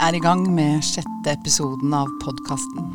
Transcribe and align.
er 0.00 0.16
i 0.16 0.20
gang 0.22 0.46
med 0.54 0.80
sjette 0.84 1.32
episoden 1.34 1.92
av 1.92 2.08
podkasten. 2.22 2.86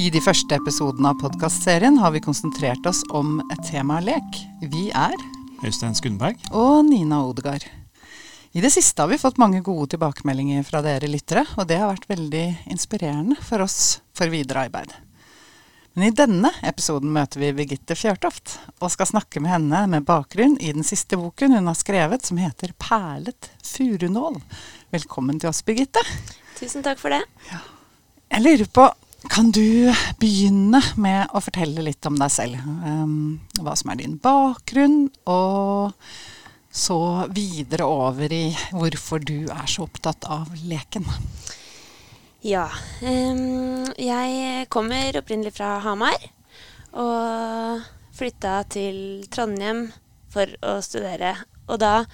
I 0.00 0.08
de 0.10 0.22
første 0.24 0.56
episodene 0.56 1.10
av 1.12 1.20
podkastserien 1.20 1.98
har 2.00 2.14
vi 2.14 2.22
konsentrert 2.24 2.86
oss 2.88 3.02
om 3.14 3.42
et 3.52 3.60
tema 3.68 4.00
lek. 4.02 4.40
Vi 4.72 4.88
er 4.96 5.14
Øystein 5.64 5.94
Skundberg. 5.94 6.40
og 6.50 6.86
Nina 6.88 7.20
Odegaard. 7.28 7.66
I 8.54 8.62
det 8.64 8.72
siste 8.72 9.02
har 9.02 9.10
vi 9.12 9.20
fått 9.20 9.40
mange 9.42 9.60
gode 9.66 9.92
tilbakemeldinger 9.94 10.64
fra 10.64 10.80
dere 10.84 11.10
lyttere, 11.10 11.44
og 11.58 11.68
det 11.68 11.80
har 11.82 11.92
vært 11.92 12.08
veldig 12.08 12.46
inspirerende 12.72 13.36
for 13.44 13.66
oss 13.66 14.00
for 14.16 14.32
videre 14.32 14.68
arbeid. 14.70 14.94
Men 15.94 16.08
i 16.08 16.14
denne 16.18 16.50
episoden 16.66 17.12
møter 17.14 17.38
vi 17.38 17.52
Birgitte 17.54 17.94
Fjørtoft, 17.94 18.56
og 18.82 18.90
skal 18.90 19.06
snakke 19.12 19.38
med 19.42 19.52
henne 19.52 19.84
med 19.92 20.06
bakgrunn 20.08 20.56
i 20.58 20.72
den 20.74 20.82
siste 20.86 21.14
boken 21.20 21.54
hun 21.54 21.70
har 21.70 21.78
skrevet, 21.78 22.26
som 22.26 22.40
heter 22.42 22.72
'Perlet 22.74 23.52
furunål'. 23.62 24.40
Velkommen 24.90 25.38
til 25.38 25.52
oss, 25.52 25.62
Birgitte. 25.62 26.02
Tusen 26.58 26.82
takk 26.82 26.98
for 26.98 27.14
det. 27.14 27.22
Jeg 28.26 28.42
lurer 28.42 28.66
på, 28.74 28.88
kan 29.30 29.52
du 29.54 29.94
begynne 30.18 30.82
med 30.98 31.30
å 31.30 31.38
fortelle 31.38 31.86
litt 31.86 32.10
om 32.10 32.18
deg 32.18 32.30
selv? 32.30 32.58
Um, 32.82 33.38
hva 33.62 33.76
som 33.78 33.94
er 33.94 34.02
din 34.02 34.18
bakgrunn, 34.18 35.12
og 35.30 35.94
så 36.74 36.98
videre 37.30 37.86
over 37.86 38.34
i 38.34 38.48
hvorfor 38.74 39.22
du 39.22 39.46
er 39.46 39.66
så 39.70 39.86
opptatt 39.86 40.26
av 40.26 40.50
leken. 40.66 41.06
Ja. 42.44 42.66
jeg 43.00 44.66
kommer 44.68 45.16
opprinnelig 45.16 45.54
fra 45.56 45.78
Hamar. 45.80 46.26
Og 46.92 47.80
flytta 48.14 48.58
til 48.68 49.24
Trondheim 49.32 49.86
for 50.28 50.52
å 50.60 50.74
studere. 50.84 51.38
Og 51.72 51.80
da 51.80 52.04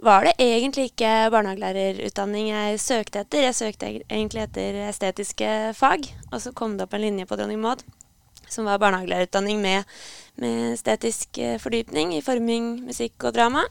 var 0.00 0.24
det 0.24 0.34
egentlig 0.40 0.88
ikke 0.88 1.28
barnehagelærerutdanning 1.36 2.48
jeg 2.48 2.80
søkte 2.80 3.26
etter. 3.26 3.44
Jeg 3.50 3.58
søkte 3.60 3.92
egentlig 4.08 4.46
etter 4.46 4.80
estetiske 4.88 5.52
fag, 5.76 6.08
og 6.32 6.40
så 6.40 6.56
kom 6.56 6.78
det 6.78 6.88
opp 6.88 6.96
en 6.96 7.04
linje 7.04 7.28
på 7.28 7.36
Dronning 7.36 7.60
Maud 7.60 7.84
som 8.48 8.64
var 8.64 8.80
barnehagelærerutdanning 8.80 9.60
med, 9.60 9.96
med 10.40 10.72
estetisk 10.78 11.36
eh, 11.36 11.58
fordypning 11.60 12.14
i 12.16 12.24
forming, 12.24 12.78
musikk 12.88 13.28
og 13.28 13.36
drama. 13.36 13.68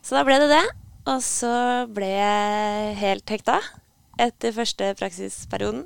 Så 0.00 0.16
da 0.16 0.24
ble 0.24 0.40
det 0.40 0.54
det. 0.54 0.66
Og 1.12 1.20
så 1.20 1.56
ble 1.92 2.08
jeg 2.08 2.94
helt 3.04 3.36
hekta 3.36 3.60
etter 4.20 4.54
første 4.56 4.92
praksisperioden. 4.98 5.84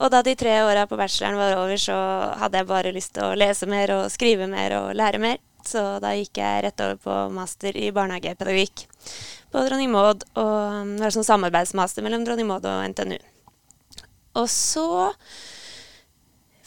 Og 0.00 0.08
da 0.12 0.22
de 0.24 0.32
tre 0.38 0.54
åra 0.64 0.86
på 0.88 0.96
bacheloren 0.96 1.36
var 1.36 1.58
over, 1.60 1.76
så 1.80 1.96
hadde 2.40 2.60
jeg 2.60 2.68
bare 2.70 2.92
lyst 2.96 3.14
til 3.16 3.26
å 3.26 3.36
lese 3.36 3.68
mer 3.68 3.92
og 3.98 4.12
skrive 4.12 4.48
mer 4.48 4.76
og 4.78 4.94
lære 4.96 5.20
mer. 5.20 5.40
Så 5.66 5.82
da 6.00 6.14
gikk 6.16 6.40
jeg 6.40 6.64
rett 6.64 6.80
over 6.80 6.96
på 7.04 7.16
master 7.36 7.76
i 7.76 7.90
barnehagepedagogikk 7.92 8.86
på 9.52 9.64
Dronning 9.66 9.92
Maud. 9.92 10.24
Og 10.40 10.80
um, 10.80 10.94
det 10.96 11.04
var 11.04 11.16
sånn 11.16 11.28
samarbeidsmaster 11.28 12.06
mellom 12.06 12.24
Dronning 12.24 12.48
Maud 12.48 12.64
og 12.64 12.84
NTNU. 12.94 13.18
Og 14.40 14.46
så 14.48 14.86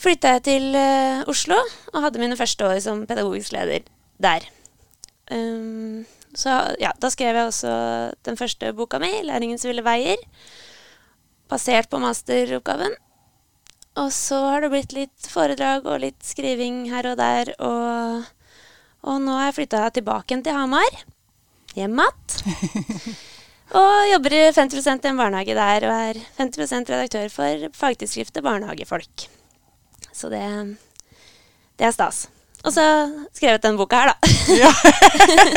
flytta 0.03 0.35
jeg 0.35 0.43
til 0.49 0.75
eh, 0.75 1.23
Oslo 1.31 1.55
og 1.93 2.01
hadde 2.03 2.19
mine 2.19 2.37
første 2.37 2.67
år 2.67 2.81
som 2.83 3.05
pedagogisk 3.07 3.55
leder 3.55 3.85
der. 4.21 4.45
Um, 5.31 6.03
så 6.37 6.57
ja, 6.81 6.91
da 6.99 7.09
skrev 7.13 7.37
jeg 7.37 7.49
også 7.49 7.71
den 8.25 8.37
første 8.39 8.73
boka 8.73 8.99
mi, 9.01 9.11
'Læringens 9.23 9.65
ville 9.65 9.85
veier', 9.85 10.21
basert 11.49 11.89
på 11.89 11.99
masteroppgaven. 12.01 12.95
Og 14.01 14.09
så 14.11 14.39
har 14.49 14.61
det 14.61 14.71
blitt 14.73 14.93
litt 14.93 15.27
foredrag 15.29 15.85
og 15.85 16.01
litt 16.01 16.23
skriving 16.25 16.87
her 16.89 17.11
og 17.11 17.19
der, 17.19 17.53
og, 17.61 18.25
og 19.05 19.21
nå 19.21 19.37
har 19.37 19.51
jeg 19.51 19.59
flytta 19.59 19.89
tilbake 19.93 20.41
til 20.41 20.57
Hamar. 20.57 21.03
Hjem 21.77 22.01
igjen. 22.01 23.13
Og 23.73 24.09
jobber 24.11 24.33
i 24.37 24.41
50 24.53 24.85
i 24.85 25.07
en 25.09 25.17
barnehage 25.17 25.55
der, 25.57 25.85
og 25.87 26.09
er 26.11 26.19
50% 26.37 26.91
redaktør 26.91 27.31
for 27.33 27.63
fagtidsskriftet 27.73 28.45
Barnehagefolk. 28.45 29.25
Så 30.13 30.29
det, 30.29 30.43
det 31.79 31.87
er 31.87 31.95
stas. 31.95 32.27
Og 32.63 32.71
så 32.71 32.83
skrevet 33.35 33.63
denne 33.63 33.79
boka 33.79 33.99
her, 33.99 34.13
da. 34.13 34.31
Ja. 34.53 34.71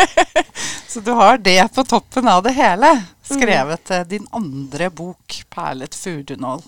så 0.89 1.01
du 1.01 1.13
har 1.19 1.39
det 1.39 1.61
på 1.75 1.85
toppen 1.85 2.29
av 2.29 2.43
det 2.43 2.55
hele. 2.57 2.91
Skrevet 3.23 3.91
mm. 3.91 4.09
din 4.09 4.27
andre 4.31 4.91
bok, 4.91 5.43
'Perlet 5.51 5.95
furunål'. 5.95 6.67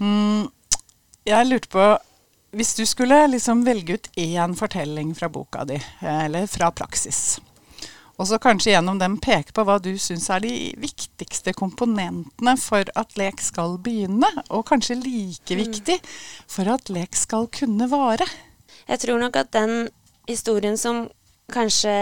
Mm, 0.00 0.48
jeg 1.24 1.46
lurte 1.46 1.68
på 1.68 1.86
Hvis 2.50 2.74
du 2.74 2.86
skulle 2.86 3.26
liksom 3.26 3.64
velge 3.64 3.98
ut 3.98 4.06
én 4.16 4.54
fortelling 4.56 5.14
fra 5.14 5.28
boka 5.28 5.64
di, 5.68 5.74
eh, 5.76 6.24
eller 6.24 6.46
fra 6.46 6.70
praksis, 6.72 7.40
og 8.16 8.26
så 8.26 8.38
kanskje 8.40 8.72
gjennom 8.72 8.98
dem 8.98 9.18
peke 9.20 9.52
på 9.52 9.62
hva 9.68 9.76
du 9.78 9.92
syns 10.00 10.30
er 10.32 10.40
de 10.40 10.72
viktigste 10.80 11.52
komponentene 11.52 12.54
for 12.58 12.88
at 12.98 13.12
lek 13.20 13.44
skal 13.44 13.76
begynne, 13.78 14.30
og 14.48 14.64
kanskje 14.70 14.96
like 14.98 15.58
viktig 15.60 16.00
for 16.48 16.72
at 16.72 16.88
lek 16.88 17.14
skal 17.14 17.46
kunne 17.52 17.86
vare. 17.92 18.26
Jeg 18.88 19.02
tror 19.02 19.18
nok 19.20 19.36
at 19.36 19.52
den 19.52 19.88
historien 20.28 20.76
som 20.80 21.08
kanskje 21.52 21.92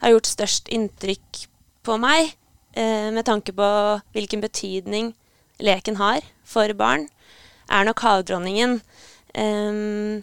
har 0.00 0.12
gjort 0.12 0.28
størst 0.28 0.70
inntrykk 0.72 1.44
på 1.84 1.98
meg, 2.00 2.32
eh, 2.72 3.10
med 3.12 3.24
tanke 3.24 3.52
på 3.52 3.68
hvilken 4.16 4.40
betydning 4.40 5.14
leken 5.60 5.96
har 5.96 6.24
for 6.44 6.72
barn, 6.72 7.08
er 7.68 7.84
nok 7.84 8.00
havdronningen. 8.00 8.80
Eh, 9.34 10.20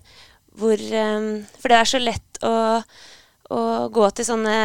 hvor 0.58 0.74
eh, 0.74 1.46
For 1.60 1.70
det 1.70 1.78
er 1.78 1.86
så 1.86 2.02
lett 2.02 2.44
å, 2.44 2.82
å 3.50 3.62
gå 3.90 4.10
til 4.12 4.26
sånne 4.26 4.58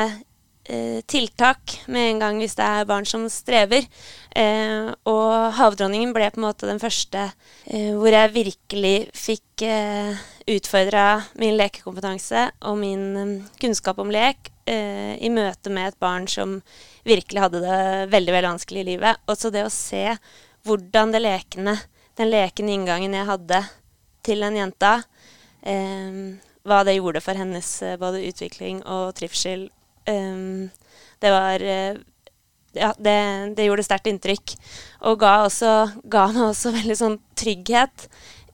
tiltak 1.06 1.77
med 1.87 2.10
en 2.10 2.22
gang 2.25 2.38
hvis 2.43 2.56
det 2.59 2.65
er 2.66 2.88
barn 2.88 3.06
som 3.06 3.28
strever. 3.31 3.87
Eh, 4.37 4.88
og 5.09 5.54
havdronningen 5.56 6.12
ble 6.12 6.27
på 6.32 6.41
en 6.41 6.47
måte 6.49 6.69
den 6.69 6.81
første 6.82 7.22
eh, 7.71 7.93
hvor 7.97 8.12
jeg 8.12 8.34
virkelig 8.34 8.97
fikk 9.16 9.65
eh, 9.65 10.19
utfordra 10.53 11.06
min 11.41 11.56
lekekompetanse 11.56 12.43
og 12.69 12.77
min 12.82 13.06
eh, 13.16 13.32
kunnskap 13.62 14.03
om 14.03 14.12
lek 14.12 14.50
eh, 14.69 15.16
i 15.16 15.31
møte 15.32 15.72
med 15.72 15.93
et 15.93 16.00
barn 16.03 16.28
som 16.28 16.59
virkelig 17.06 17.47
hadde 17.47 17.62
det 17.65 17.81
veldig 18.12 18.34
veldig 18.37 18.50
vanskelig 18.50 18.83
i 18.83 18.88
livet. 18.91 19.22
Og 19.25 19.38
så 19.41 19.53
det 19.54 19.65
å 19.65 19.72
se 19.72 20.04
hvordan 20.66 21.15
det 21.15 21.22
lekende, 21.25 21.78
den 22.19 22.33
lekende 22.33 22.75
inngangen 22.75 23.16
jeg 23.16 23.31
hadde 23.31 23.62
til 24.27 24.43
den 24.43 24.59
jenta, 24.59 24.98
eh, 25.62 26.37
hva 26.66 26.83
det 26.84 26.98
gjorde 26.98 27.22
for 27.22 27.38
hennes 27.38 27.71
eh, 27.87 27.97
både 28.00 28.25
utvikling 28.27 28.83
og 28.84 29.15
trivsel. 29.16 29.69
Eh, 30.10 30.86
det 31.22 31.32
var 31.32 31.62
eh, 31.62 31.98
ja, 32.76 32.92
det, 32.98 33.18
det 33.56 33.68
gjorde 33.68 33.86
sterkt 33.86 34.10
inntrykk. 34.10 34.56
Og 35.08 35.20
ga, 35.20 35.36
også, 35.46 35.72
ga 36.04 36.26
meg 36.32 36.50
også 36.50 36.74
veldig 36.76 36.98
sånn 36.98 37.20
trygghet 37.38 38.08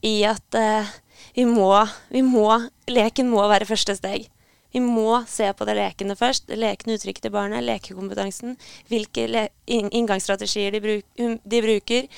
i 0.07 0.21
at 0.29 0.59
eh, 0.59 0.93
vi, 1.37 1.47
må, 1.49 1.73
vi 2.13 2.25
må 2.27 2.49
Leken 2.93 3.31
må 3.31 3.45
være 3.49 3.69
første 3.69 3.97
steg. 3.97 4.27
Vi 4.73 4.81
må 4.81 5.21
se 5.29 5.47
på 5.53 5.67
det 5.69 5.77
lekende 5.77 6.17
først. 6.17 6.49
Det 6.49 6.59
lekende 6.61 6.97
uttrykket 6.97 7.27
til 7.27 7.35
barnet, 7.35 7.65
lekekompetansen. 7.67 8.57
Hvilke 8.89 9.27
le 9.29 9.47
inngangsstrategier 9.69 10.73
de, 10.73 10.81
bruk, 10.83 11.23
de 11.45 11.61
bruker. 11.65 12.09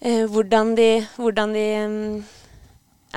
Eh, 0.00 0.24
hvordan 0.30 0.76
de, 0.78 0.90
hvordan 1.18 1.54
de 1.54 1.66
um, 1.82 2.24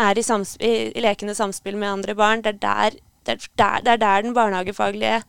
er 0.01 0.17
i, 0.17 0.25
i 0.65 1.03
lekende 1.05 1.37
samspill 1.37 1.77
med 1.77 1.91
andre 1.91 2.17
barn. 2.17 2.41
Det 2.41 2.55
er 2.55 2.61
der, 2.65 2.99
det 3.25 3.35
er 3.35 3.47
der, 3.61 3.85
det 3.85 3.93
er 3.95 4.01
der 4.01 4.25
den 4.25 4.35
barnehagefaglige 4.37 5.21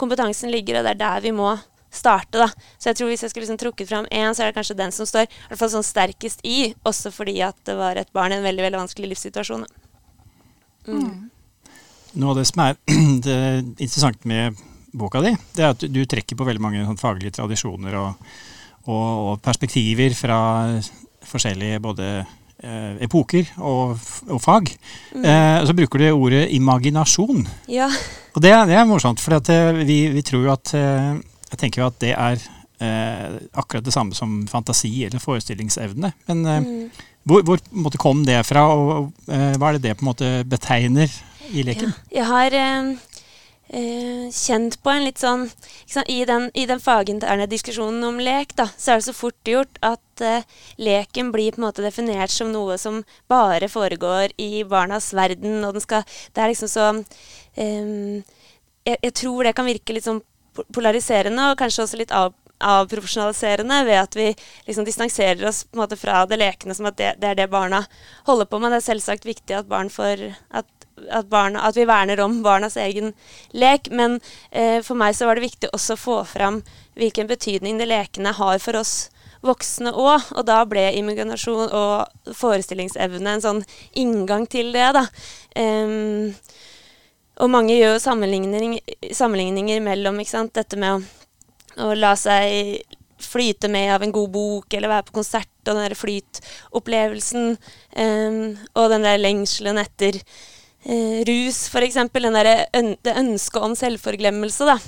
kompetansen 0.00 0.50
ligger, 0.50 0.80
og 0.80 0.86
det 0.86 0.94
er 0.94 1.02
der 1.02 1.24
vi 1.24 1.32
må 1.34 1.54
starte. 1.94 2.38
da. 2.38 2.48
Så 2.78 2.90
jeg 2.90 2.98
tror 2.98 3.12
hvis 3.12 3.22
jeg 3.22 3.30
skulle 3.30 3.46
liksom 3.46 3.60
trukket 3.60 3.88
fram 3.88 4.08
én, 4.10 4.34
så 4.34 4.42
er 4.42 4.50
det 4.50 4.58
kanskje 4.58 4.78
den 4.78 4.92
som 4.92 5.06
står 5.08 5.28
i 5.28 5.32
hvert 5.50 5.60
fall 5.60 5.72
sånn 5.76 5.86
sterkest 5.86 6.42
i, 6.46 6.74
også 6.86 7.12
fordi 7.14 7.38
at 7.46 7.58
det 7.68 7.76
var 7.78 8.00
et 8.00 8.10
barn 8.16 8.34
i 8.34 8.40
en 8.40 8.46
veldig 8.46 8.66
veldig 8.66 8.82
vanskelig 8.82 9.12
livssituasjon. 9.14 9.66
da. 9.66 9.84
Mm. 10.90 11.30
Noe 12.20 12.30
av 12.34 12.38
det 12.38 12.46
som 12.50 12.62
er 12.64 12.76
det 13.26 13.38
interessant 13.78 14.26
med 14.28 14.58
boka 14.94 15.22
di, 15.24 15.34
det 15.56 15.64
er 15.64 15.74
at 15.74 15.86
du, 15.90 16.04
trekker 16.06 16.38
på 16.38 16.46
veldig 16.46 16.62
mange 16.62 16.84
sånn, 16.86 17.00
faglige 17.00 17.34
tradisjoner 17.40 17.96
og, 17.98 18.28
og, 18.86 19.06
og 19.30 19.42
perspektiver 19.42 20.14
fra 20.14 20.38
forskjellige 21.24 21.80
både 21.82 22.08
epoker 23.04 23.48
og, 23.58 23.94
og 24.30 24.40
fag. 24.42 24.70
Eh, 25.16 25.56
og 25.60 25.66
så 25.68 25.76
bruker 25.76 26.00
du 26.02 26.06
ordet 26.12 26.48
imaginasjon. 26.56 27.44
Ja. 27.70 27.88
Og 28.34 28.42
det, 28.42 28.52
det 28.70 28.76
er 28.78 28.88
morsomt, 28.88 29.20
for 29.22 29.36
vi, 29.84 29.98
vi 30.14 30.22
tror 30.26 30.46
jo 30.48 30.52
at 30.54 30.72
eh, 30.74 31.14
Jeg 31.52 31.58
tenker 31.60 31.82
jo 31.84 31.86
at 31.86 31.98
det 32.02 32.12
er 32.16 32.40
eh, 32.82 33.36
akkurat 33.54 33.84
det 33.86 33.94
samme 33.94 34.14
som 34.16 34.40
fantasi 34.50 35.04
eller 35.06 35.22
forestillingsevne. 35.22 36.12
Men 36.28 36.46
eh, 36.46 36.60
Mm. 36.64 36.90
hvor, 37.24 37.40
hvor 37.46 37.60
måte 37.72 37.96
kom 37.96 38.24
det 38.26 38.40
fra, 38.44 38.66
og, 38.68 38.90
og 38.96 39.32
eh, 39.32 39.54
hva 39.56 39.70
er 39.70 39.78
det 39.78 39.82
det 39.86 39.94
på 39.96 40.04
en 40.04 40.10
måte 40.10 40.30
betegner 40.44 41.08
i 41.54 41.62
leken? 41.64 41.92
Ja, 42.10 42.18
jeg 42.18 42.26
har 42.28 42.56
eh, 43.68 44.28
kjent 44.34 44.76
på 44.82 44.92
en 44.92 45.04
litt 45.06 45.22
sånn 45.22 45.46
sant, 45.48 46.08
i, 46.10 46.24
den, 46.28 46.50
den 46.54 46.82
faginterne 46.82 47.48
diskusjonen 47.50 48.04
om 48.08 48.20
lek, 48.22 48.54
da, 48.58 48.68
så 48.76 48.94
er 48.94 49.00
det 49.00 49.08
så 49.08 49.16
fort 49.16 49.50
gjort 49.50 49.80
at 49.84 50.24
eh, 50.24 50.46
leken 50.76 51.32
blir 51.34 51.54
på 51.54 51.62
en 51.62 51.68
måte 51.68 51.84
definert 51.84 52.34
som 52.34 52.52
noe 52.52 52.78
som 52.80 53.02
bare 53.30 53.70
foregår 53.72 54.36
i 54.40 54.64
barnas 54.68 55.12
verden, 55.16 55.62
og 55.64 55.76
den 55.76 55.84
skal 55.84 56.04
Det 56.34 56.42
er 56.42 56.52
liksom 56.52 56.70
så 56.70 56.86
eh, 57.56 58.22
jeg, 58.84 58.98
jeg 59.00 59.14
tror 59.16 59.44
det 59.44 59.56
kan 59.56 59.68
virke 59.68 59.96
litt 59.96 60.06
sånn 60.06 60.22
polariserende, 60.74 61.50
og 61.50 61.58
kanskje 61.58 61.84
også 61.84 61.98
litt 61.98 62.12
av, 62.14 62.34
avprofesjonaliserende 62.64 63.80
ved 63.88 63.98
at 63.98 64.16
vi 64.16 64.28
liksom 64.68 64.86
distanserer 64.86 65.48
oss 65.48 65.64
på 65.64 65.76
en 65.76 65.82
måte 65.82 65.98
fra 65.98 66.22
det 66.30 66.38
lekende 66.40 66.76
som 66.76 66.88
at 66.88 66.96
det, 67.00 67.14
det, 67.20 67.32
er 67.32 67.40
det 67.42 67.50
barna 67.52 67.82
holder 68.28 68.48
på 68.48 68.60
med. 68.60 68.72
Det 68.72 68.80
er 68.80 68.88
selvsagt 68.92 69.26
viktig 69.26 69.58
at 69.58 69.70
barn 69.70 69.90
får 69.92 70.22
at, 70.32 70.68
at, 71.10 71.28
barna, 71.30 71.64
at 71.68 71.76
vi 71.76 71.86
verner 71.88 72.20
om 72.24 72.40
barnas 72.44 72.76
egen 72.80 73.12
lek, 73.52 73.90
men 73.90 74.20
eh, 74.50 74.80
for 74.84 74.98
meg 74.98 75.16
så 75.16 75.28
var 75.28 75.38
det 75.38 75.48
viktig 75.48 75.72
også 75.74 75.96
å 75.96 76.00
få 76.04 76.20
fram 76.28 76.62
hvilken 76.98 77.28
betydning 77.30 77.80
det 77.80 77.90
lekene 77.90 78.34
har 78.36 78.60
for 78.62 78.78
oss 78.78 78.94
voksne 79.44 79.92
òg. 79.92 80.30
Og 80.38 80.46
da 80.48 80.62
ble 80.68 80.86
immigrasjon 80.98 81.68
og 81.68 82.34
forestillingsevne 82.38 83.36
en 83.36 83.44
sånn 83.44 83.62
inngang 84.00 84.48
til 84.50 84.72
det, 84.74 84.90
da. 84.96 85.06
Um, 85.58 86.34
og 87.42 87.50
mange 87.50 87.74
gjør 87.74 87.98
sammenligning, 88.02 88.78
sammenligninger 89.10 89.82
mellom 89.82 90.20
ikke 90.22 90.36
sant, 90.36 90.54
dette 90.54 90.78
med 90.78 91.00
å, 91.00 91.24
å, 91.82 91.94
la 91.98 92.14
seg 92.18 92.84
flyte 93.24 93.70
med 93.72 93.90
av 93.94 94.04
en 94.04 94.12
god 94.14 94.30
bok, 94.34 94.74
eller 94.74 94.92
være 94.92 95.08
på 95.08 95.16
konsert, 95.18 95.50
og 95.64 95.72
den 95.72 95.82
der 95.82 95.96
flytopplevelsen, 95.98 97.56
um, 97.98 98.40
og 98.76 98.90
den 98.92 99.06
der 99.06 99.18
lengselen 99.18 99.80
etter 99.82 100.20
rus, 100.84 101.60
f.eks. 101.70 102.00
Det 103.04 103.16
ønsket 103.16 103.62
om 103.62 103.76
selvforglemmelse, 103.78 104.68
da. 104.68 104.78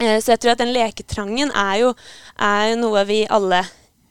Uh, 0.00 0.18
så 0.20 0.32
jeg 0.32 0.42
tror 0.42 0.54
at 0.54 0.64
den 0.64 0.74
leketrangen 0.74 1.52
er 1.56 1.78
jo, 1.82 1.94
er 2.40 2.74
noe 2.80 3.04
vi 3.08 3.22
alle 3.30 3.62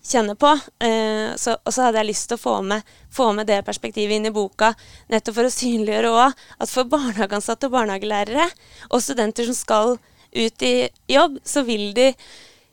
kjenner 0.04 0.36
på. 0.36 0.52
Eh, 0.84 1.36
så, 1.36 1.56
og 1.64 1.74
så 1.74 1.88
hadde 1.88 2.02
jeg 2.02 2.10
lyst 2.12 2.30
til 2.30 2.40
å 2.40 2.42
få 2.42 2.56
med, 2.66 2.88
få 3.14 3.32
med, 3.38 3.48
det 3.50 3.62
perspektivet 3.68 4.18
inn 4.18 4.30
i 4.30 4.34
boka, 4.34 4.74
nettopp 5.12 5.38
for 5.38 5.50
å 5.50 5.54
synliggjøre 5.54 6.14
òg 6.16 6.40
at 6.58 6.72
for 6.72 6.90
barnehageansatte 6.90 7.70
og 7.70 7.76
barnehagelærere, 7.78 8.48
og 8.90 9.04
studenter 9.04 9.48
som 9.50 9.58
skal 9.58 9.96
ut 10.32 10.66
i 10.66 10.76
jobb, 11.12 11.38
så 11.46 11.66
vil 11.68 11.92
de, 11.98 12.12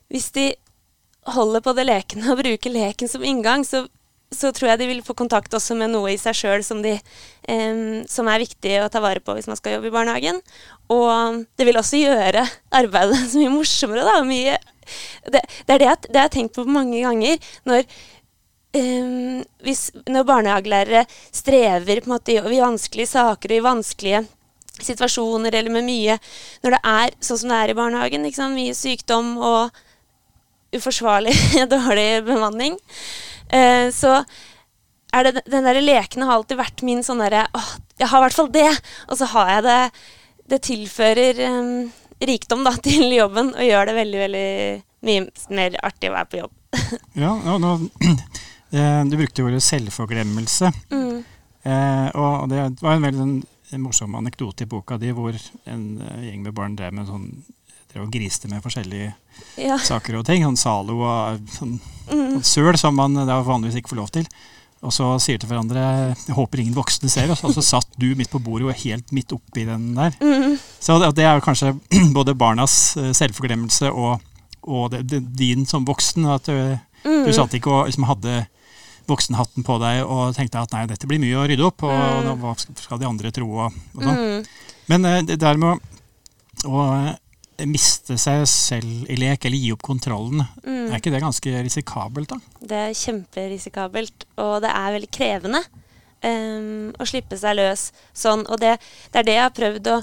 hvis 0.09 0.31
de 0.35 0.49
holder 1.29 1.61
på 1.61 1.75
det 1.77 1.85
lekende 1.85 2.33
og 2.33 2.41
bruker 2.41 2.73
leken 2.73 3.11
som 3.11 3.25
inngang, 3.25 3.65
så, 3.67 3.85
så 4.29 4.51
tror 4.53 4.71
jeg 4.71 4.81
de 4.81 4.87
vil 4.91 5.01
få 5.05 5.15
kontakt 5.17 5.53
også 5.57 5.75
med 5.77 5.89
noe 5.93 6.11
i 6.13 6.19
seg 6.21 6.37
sjøl 6.37 6.63
som, 6.65 6.83
um, 6.83 7.79
som, 8.05 8.29
er 8.29 8.43
viktig 8.43 8.75
å 8.83 8.89
ta 8.93 9.01
vare 9.01 9.23
på 9.25 9.33
hvis 9.35 9.49
man 9.49 9.57
skal 9.57 9.77
jobbe 9.77 9.89
i 9.89 9.95
barnehagen. 9.95 10.41
Og 10.93 11.41
det 11.57 11.65
vil 11.65 11.79
også 11.79 12.01
gjøre 12.01 12.45
arbeidet 12.77 13.23
så 13.31 13.41
mye 13.41 13.55
morsommere. 13.55 14.05
da, 14.05 14.21
mye 14.27 14.59
det, 15.29 15.41
det, 15.65 15.73
er 15.73 15.81
det 15.81 15.89
jeg, 15.89 16.01
det 16.07 16.15
jeg 16.17 16.27
har 16.27 16.33
tenkt 16.33 16.55
på 16.57 16.65
mange 16.69 17.01
ganger. 17.01 17.51
Når, 17.69 17.85
um, 18.77 19.39
hvis, 19.65 19.87
når 20.05 20.29
barnehagelærere 20.29 21.05
strever 21.33 22.03
på 22.03 22.11
en 22.11 22.17
måte, 22.17 22.37
i 22.37 22.61
vanskelige 22.61 23.13
saker 23.15 23.55
og 23.55 23.57
i 23.57 23.65
vanskelige 23.65 24.25
situasjoner 24.79 25.57
eller 25.57 25.73
med 25.73 25.83
mye 25.83 26.13
Når 26.63 26.71
det 26.71 26.79
er 26.87 27.15
sånn 27.19 27.41
som 27.41 27.51
det 27.51 27.57
er 27.57 27.71
i 27.73 27.75
barnehagen, 27.75 28.29
mye 28.53 28.77
sykdom 28.77 29.33
og 29.41 29.81
uforsvarlig 30.75 31.33
dårlig 31.73 32.23
bemanning, 32.27 32.77
uh, 33.53 33.87
så 33.95 34.19
er 35.13 35.25
det 35.25 35.43
den 35.49 35.65
der 35.65 35.79
lekene 35.81 36.27
har 36.29 36.39
alltid 36.39 36.59
vært 36.59 36.83
min 36.85 37.01
sånn 37.05 37.21
derre 37.23 37.47
åh, 37.57 37.71
jeg 37.99 38.09
har 38.11 38.21
i 38.21 38.25
hvert 38.27 38.37
fall 38.37 38.51
det! 38.53 38.69
Og 39.09 39.19
så 39.19 39.29
har 39.33 39.55
jeg 39.55 39.65
det 39.65 39.81
Det 40.49 40.61
tilfører 40.65 41.41
um, 41.53 41.89
rikdom 42.25 42.63
da, 42.65 42.73
til 42.87 43.11
jobben 43.13 43.53
og 43.55 43.65
gjør 43.65 43.89
det 43.89 43.97
veldig, 43.99 44.21
veldig 44.25 44.47
mye 45.07 45.27
mer 45.55 45.77
artig 45.85 46.09
å 46.09 46.15
være 46.17 46.29
på 46.31 46.39
jobb. 46.41 46.55
ja, 47.23 47.31
og 47.31 47.61
nå, 47.63 47.75
eh, 48.75 49.03
Du 49.07 49.15
brukte 49.15 49.45
ordet 49.45 49.61
selvforglemmelse. 49.63 50.71
Mm. 50.91 51.21
Eh, 51.63 52.07
og 52.19 52.49
det 52.51 52.65
var 52.81 52.97
en 52.97 53.05
veldig 53.07 53.23
en, 53.23 53.39
morsom 53.83 54.17
anekdote 54.17 54.65
i 54.65 54.69
boka 54.69 54.97
di 54.97 55.13
hvor 55.13 55.35
en 55.69 55.83
uh, 56.01 56.19
gjeng 56.25 56.41
med 56.41 56.55
barn 56.57 56.75
drev 56.75 56.95
med 56.95 57.03
en 57.03 57.11
sånn 57.11 57.27
drev 57.99 58.07
og 58.07 58.13
griste 58.13 58.49
med 58.49 58.63
forskjellige 58.63 59.11
ja. 59.59 59.77
saker 59.77 60.19
og 60.19 60.25
ting. 60.27 60.45
Sånn 60.45 60.59
Zalo 60.59 61.01
og 61.03 61.51
sånn, 61.53 61.75
mm. 62.11 62.39
søl 62.43 62.77
som 62.79 62.95
man 62.95 63.17
da 63.27 63.41
vanligvis 63.43 63.79
ikke 63.79 63.93
får 63.93 64.01
lov 64.01 64.09
til. 64.15 64.27
Og 64.79 64.93
så 64.95 65.05
sier 65.19 65.37
til 65.37 65.49
hverandre 65.49 66.15
'jeg 66.15 66.35
håper 66.37 66.59
ingen 66.59 66.75
voksne 66.75 67.09
ser 67.09 67.27
oss', 67.27 67.43
og 67.43 67.51
så 67.51 67.61
satt 67.61 67.89
du 67.99 68.15
midt 68.15 68.31
på 68.31 68.39
bordet 68.39 68.67
og 68.67 68.79
helt 68.79 69.11
midt 69.11 69.33
oppi 69.33 69.65
den 69.65 69.93
der. 69.93 70.15
Mm. 70.21 70.55
Så 70.79 70.99
det, 70.99 71.15
det, 71.15 71.25
er 71.25 71.35
jo 71.35 71.43
kanskje 71.43 71.79
både 72.15 72.35
barnas 72.35 72.95
eh, 72.95 73.11
selvforglemmelse 73.11 73.91
og, 73.91 74.21
og 74.63 74.91
det, 74.91 75.03
det, 75.09 75.35
din 75.35 75.65
som 75.65 75.83
voksen. 75.83 76.25
At 76.25 76.45
du, 76.45 76.79
mm. 77.03 77.25
du 77.25 77.33
satt 77.33 77.53
ikke 77.53 77.69
og 77.69 77.91
liksom 77.91 78.07
hadde 78.07 78.45
voksenhatten 79.09 79.65
på 79.65 79.79
deg 79.81 80.05
og 80.05 80.35
tenkte 80.37 80.61
at 80.61 80.71
nei, 80.71 80.85
dette 80.87 81.07
blir 81.07 81.19
mye 81.19 81.35
å 81.35 81.47
rydde 81.49 81.65
opp, 81.65 81.83
og 81.83 81.91
mm. 81.91 82.39
hva 82.39 82.55
skal 82.55 82.99
de 83.01 83.09
andre 83.09 83.31
tro, 83.35 83.49
og, 83.49 83.73
og 83.97 84.03
sånn. 84.05 84.15
Mm. 84.15 84.43
Men 84.87 85.05
eh, 85.05 85.23
det 85.27 85.41
der 85.43 85.59
med 85.59 85.75
å, 85.75 86.71
å 86.71 86.83
miste 87.67 88.15
seg 88.21 88.45
selv 88.49 89.09
i 89.11 89.17
lek, 89.19 89.45
eller 89.45 89.59
gi 89.59 89.73
opp 89.73 89.83
kontrollen. 89.85 90.45
Mm. 90.63 90.87
Er 90.87 90.97
ikke 90.99 91.13
det 91.13 91.23
ganske 91.23 91.61
risikabelt, 91.65 92.31
da? 92.31 92.39
Det 92.71 92.81
er 92.85 92.97
kjemperisikabelt, 92.97 94.27
og 94.39 94.59
det 94.63 94.71
er 94.71 94.95
veldig 94.95 95.11
krevende 95.15 95.63
um, 96.23 96.89
å 96.95 97.07
slippe 97.07 97.37
seg 97.39 97.57
løs 97.59 97.89
sånn. 98.15 98.45
Og 98.47 98.59
det, 98.61 98.77
det, 99.11 99.21
er 99.21 99.27
det 99.27 99.37
jeg 99.37 99.45
har 99.45 99.55
prøvd 99.55 99.93
å 99.93 100.01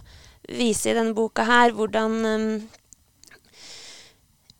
vise 0.56 0.90
i 0.90 0.96
denne 0.96 1.16
boka 1.16 1.46
her. 1.48 1.76
Hvordan 1.76 2.18
um, 2.24 2.48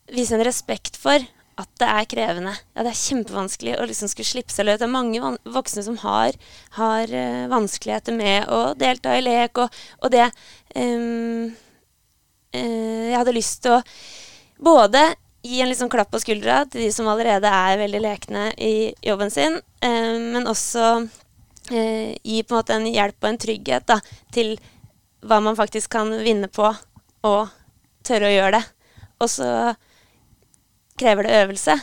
Vise 0.07 0.37
en 0.37 0.45
respekt 0.47 0.95
for 0.95 1.19
at 1.59 1.69
det 1.81 1.87
er 1.89 2.05
krevende. 2.07 2.53
Ja, 2.77 2.85
det 2.85 2.93
er 2.93 2.99
kjempevanskelig 3.01 3.73
å 3.75 3.87
liksom 3.89 4.07
skulle 4.07 4.29
slippe 4.29 4.53
seg 4.53 4.67
løs. 4.67 4.77
Det 4.79 4.85
er 4.85 4.93
mange 4.93 5.33
voksne 5.51 5.83
som 5.83 5.97
har, 5.99 6.37
har 6.77 7.11
uh, 7.11 7.47
vanskeligheter 7.51 8.15
med 8.15 8.47
å 8.53 8.59
delta 8.79 9.17
i 9.17 9.25
lek, 9.25 9.59
og, 9.59 9.81
og 9.99 10.13
det 10.13 10.29
um, 10.77 11.49
jeg 12.55 13.17
hadde 13.17 13.35
lyst 13.35 13.63
til 13.65 13.77
å 13.77 13.83
både 14.63 15.03
gi 15.47 15.61
en 15.61 15.69
liksom 15.69 15.89
klapp 15.89 16.11
på 16.11 16.21
skuldra 16.21 16.63
til 16.71 16.83
de 16.85 16.91
som 16.93 17.07
allerede 17.09 17.49
er 17.49 17.79
veldig 17.79 18.01
lekne 18.03 18.47
i 18.57 18.91
jobben 19.05 19.31
sin, 19.31 19.59
eh, 19.81 20.15
men 20.19 20.47
også 20.49 20.87
eh, 21.71 22.15
gi 22.23 22.41
på 22.43 22.55
en 22.55 22.59
måte 22.59 22.75
en 22.75 22.87
hjelp 22.89 23.17
og 23.21 23.29
en 23.31 23.41
trygghet 23.43 23.87
da, 23.89 23.99
til 24.33 24.55
hva 25.27 25.39
man 25.43 25.57
faktisk 25.57 25.91
kan 25.93 26.11
vinne 26.23 26.49
på, 26.51 26.71
og 27.27 27.53
tørre 28.07 28.29
å 28.29 28.33
gjøre 28.33 28.57
det. 28.59 28.65
Og 29.23 29.31
så 29.33 29.51
krever 30.99 31.27
det 31.27 31.39
øvelse, 31.43 31.77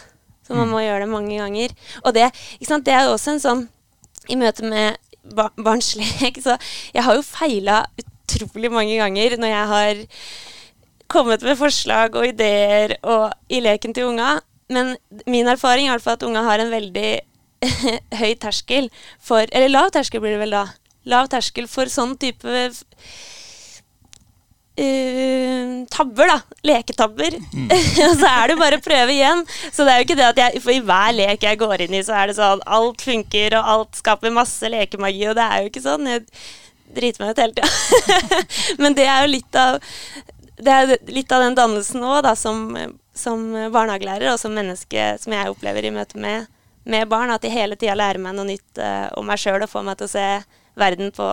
så 0.46 0.56
man 0.56 0.68
mm. 0.68 0.74
må 0.74 0.82
gjøre 0.84 1.04
det 1.04 1.12
mange 1.12 1.38
ganger. 1.38 1.74
Og 2.04 2.14
det, 2.16 2.28
det 2.60 2.94
er 2.94 3.10
også 3.10 3.34
en 3.34 3.42
sånn 3.42 3.64
I 4.30 4.38
møte 4.40 4.64
med 4.64 5.00
ba 5.34 5.50
barns 5.56 5.94
lek, 5.98 6.40
så 6.44 6.56
jeg 6.94 7.04
har 7.04 7.16
jo 7.16 7.24
feila 7.26 7.84
utrolig 8.24 8.72
mange 8.72 8.96
ganger 8.98 9.36
når 9.38 9.52
jeg 9.52 9.66
har 9.74 10.02
kommet 11.12 11.44
med 11.44 11.58
forslag 11.60 12.16
og 12.16 12.26
ideer 12.32 12.96
og 13.02 13.32
i 13.52 13.60
leken 13.64 13.94
til 13.94 14.10
unga. 14.10 14.38
Men 14.72 14.96
min 15.28 15.48
erfaring 15.48 15.88
er 15.88 16.00
at 16.00 16.22
unga 16.24 16.42
har 16.42 16.58
en 16.62 16.72
veldig 16.72 17.20
høy 18.20 18.34
terskel 18.40 18.90
for 19.22 19.46
Eller 19.52 19.72
lav 19.72 19.90
terskel 19.92 20.20
blir 20.20 20.36
det 20.36 20.42
vel 20.42 20.56
da. 20.56 20.66
Lav 21.08 21.28
terskel 21.32 21.68
for 21.68 21.88
sånn 21.92 22.16
type 22.20 22.48
uh, 24.80 25.84
tabber, 25.92 26.32
da. 26.32 26.38
Leketabber. 26.64 27.36
Mm. 27.52 27.68
og 28.08 28.16
så 28.20 28.30
er 28.30 28.50
det 28.50 28.58
bare 28.60 28.80
å 28.80 28.84
prøve 28.84 29.12
igjen. 29.14 29.44
Så 29.68 29.84
det 29.84 29.92
er 29.92 30.00
jo 30.00 30.08
ikke 30.08 30.18
det 30.18 30.30
at 30.32 30.42
jeg 30.46 30.64
For 30.64 30.72
i 30.74 30.82
hver 30.84 31.12
lek 31.16 31.44
jeg 31.44 31.60
går 31.60 31.86
inn 31.86 31.96
i, 32.00 32.04
så 32.06 32.16
er 32.18 32.30
det 32.30 32.38
sånn 32.40 32.64
alt 32.64 33.04
funker, 33.04 33.58
og 33.60 33.72
alt 33.76 34.00
skaper 34.00 34.34
masse 34.34 34.72
lekemagi, 34.72 35.26
og 35.30 35.38
det 35.38 35.46
er 35.46 35.62
jo 35.62 35.72
ikke 35.72 35.84
sånn. 35.84 36.08
Jeg 36.10 36.26
driter 36.96 37.24
meg 37.24 37.34
ut 37.34 37.42
hele 37.42 37.54
tida. 37.56 37.68
Men 38.82 38.96
det 38.96 39.06
er 39.08 39.24
jo 39.24 39.34
litt 39.34 39.58
av 39.60 39.80
det 40.56 40.70
er 40.70 40.92
litt 41.10 41.32
av 41.34 41.42
den 41.42 41.56
dannelsen 41.58 42.04
òg, 42.06 42.28
som, 42.38 42.76
som, 43.14 43.42
barnehagelærer 43.74 44.30
og 44.32 44.38
som 44.40 44.54
menneske 44.54 45.14
som 45.20 45.34
jeg 45.34 45.50
opplever 45.50 45.88
i 45.88 45.90
møte 45.94 46.20
med, 46.20 46.46
med 46.86 47.08
barn, 47.10 47.32
at 47.34 47.42
de 47.42 47.50
hele 47.52 47.76
tida 47.76 47.96
lærer 47.98 48.22
meg 48.22 48.36
noe 48.36 48.46
nytt 48.52 48.78
uh, 48.78 49.10
om 49.18 49.26
meg 49.26 49.40
sjøl 49.42 49.64
og 49.64 49.72
får 49.72 49.86
meg 49.88 49.98
til 49.98 50.08
å 50.08 50.14
se 50.14 50.28
verden 50.78 51.10
på 51.16 51.28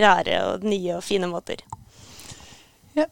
rare 0.00 0.40
og 0.48 0.64
nye 0.64 0.96
og 0.96 1.04
fine 1.04 1.28
måter. 1.28 1.60
Ja. 2.96 3.08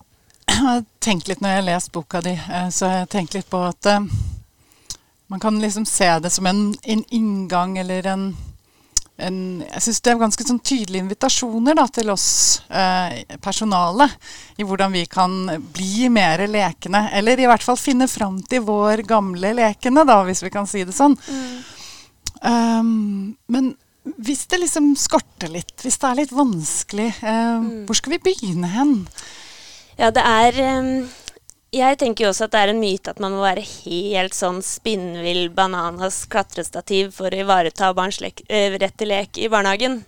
Jeg 0.49 0.59
har 0.65 0.85
tenkt 1.05 1.29
litt 1.29 1.43
når 1.43 1.53
jeg 1.53 1.61
har 1.61 1.69
lest 1.69 1.93
boka 1.93 2.25
di, 2.25 2.37
så 2.41 2.71
så 2.73 2.93
jeg 2.93 3.05
har 3.05 3.11
tenkt 3.13 3.37
litt 3.37 3.51
på 3.53 3.61
at 3.69 3.93
uh, 3.93 4.01
man 5.31 5.43
kan 5.43 5.61
liksom 5.61 5.87
se 5.87 6.09
det 6.19 6.31
som 6.31 6.47
en, 6.47 6.71
en 6.83 7.05
inngang 7.09 7.77
eller 7.79 8.07
en 8.07 8.31
en, 9.27 9.37
jeg 9.67 9.83
synes 9.85 10.01
det 10.05 10.13
er 10.13 10.21
ganske 10.21 10.47
sånn 10.47 10.61
tydelige 10.65 11.05
invitasjoner 11.05 11.77
da, 11.79 11.87
til 11.93 12.13
oss 12.13 12.29
eh, 12.69 13.21
personale 13.43 14.09
i 14.61 14.67
hvordan 14.67 14.95
vi 14.95 15.05
kan 15.11 15.37
bli 15.75 16.09
mer 16.13 16.43
lekende. 16.51 17.07
Eller 17.17 17.41
i 17.41 17.49
hvert 17.51 17.65
fall 17.65 17.79
finne 17.81 18.09
fram 18.11 18.41
til 18.51 18.65
vår 18.69 19.05
gamle 19.09 19.53
lekende, 19.59 20.07
da, 20.09 20.21
hvis 20.29 20.45
vi 20.47 20.53
kan 20.55 20.69
si 20.71 20.85
det 20.89 20.97
sånn. 20.97 21.17
Mm. 21.29 21.55
Um, 22.41 22.93
men 23.53 23.75
hvis 24.25 24.47
det 24.49 24.63
liksom 24.63 24.95
skorter 24.97 25.53
litt, 25.53 25.77
hvis 25.85 26.01
det 26.01 26.09
er 26.09 26.21
litt 26.23 26.35
vanskelig, 26.35 27.11
eh, 27.21 27.57
mm. 27.61 27.73
hvor 27.89 28.01
skal 28.01 28.17
vi 28.17 28.25
begynne 28.31 28.73
hen? 28.73 28.95
Ja, 30.01 30.09
det 30.15 30.25
er 30.25 30.63
um 30.81 30.95
jeg 31.75 31.99
tenker 32.01 32.25
jo 32.25 32.31
også 32.33 32.49
at 32.49 32.55
det 32.55 32.61
er 32.61 32.73
en 32.73 32.81
myte 32.83 33.13
at 33.13 33.21
man 33.23 33.35
må 33.37 33.45
være 33.45 33.63
helt 33.63 34.35
sånn 34.35 34.59
spinnvill 34.67 35.49
bananas 35.55 36.25
klatrestativ 36.31 37.13
for 37.15 37.31
å 37.31 37.43
ivareta 37.45 37.93
barns 37.95 38.21
lek, 38.23 38.43
eh, 38.49 38.75
rett 38.81 38.97
til 38.99 39.13
lek 39.13 39.39
i 39.39 39.51
barnehagen. 39.53 40.01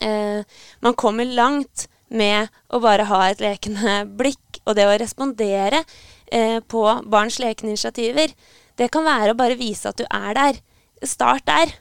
Eh, 0.00 0.40
man 0.80 0.96
kommer 0.96 1.28
langt 1.28 1.86
med 2.08 2.48
å 2.72 2.80
bare 2.80 3.06
ha 3.10 3.22
et 3.28 3.42
lekende 3.44 4.02
blikk, 4.20 4.60
og 4.64 4.78
det 4.78 4.88
å 4.88 4.98
respondere 5.00 5.84
eh, 6.32 6.60
på 6.60 6.84
barns 7.04 7.40
lekeninitiativer, 7.42 8.32
det 8.80 8.90
kan 8.90 9.04
være 9.06 9.34
å 9.34 9.38
bare 9.38 9.60
vise 9.60 9.90
at 9.90 10.00
du 10.00 10.06
er 10.08 10.32
der. 10.34 10.60
Start 11.04 11.44
der. 11.46 11.74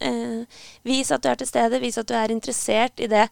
Eh, 0.00 0.44
vis 0.86 1.10
at 1.10 1.22
du 1.22 1.28
er 1.30 1.38
til 1.38 1.48
stede, 1.48 1.80
vis 1.82 1.98
at 1.98 2.08
du 2.08 2.14
er 2.14 2.30
interessert 2.30 3.00
i 3.02 3.08
det. 3.10 3.26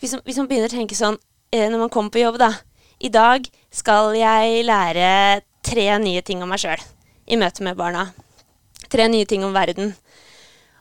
Hvis 0.00 0.16
man, 0.16 0.22
hvis 0.26 0.40
man 0.40 0.48
begynner 0.50 0.68
å 0.68 0.74
tenke 0.74 0.98
sånn 0.98 1.16
eh, 1.52 1.68
når 1.70 1.86
man 1.86 1.92
kommer 1.92 2.12
på 2.12 2.22
jobb, 2.22 2.40
da. 2.40 2.52
I 3.00 3.08
dag 3.08 3.46
skal 3.72 4.12
jeg 4.18 4.64
lære 4.68 5.40
tre 5.64 5.86
nye 6.02 6.20
ting 6.26 6.42
om 6.44 6.50
meg 6.52 6.60
sjøl 6.60 6.82
i 7.30 7.38
møte 7.40 7.64
med 7.64 7.78
barna. 7.78 8.10
Tre 8.90 9.06
nye 9.08 9.28
ting 9.28 9.44
om 9.46 9.54
verden. 9.54 9.94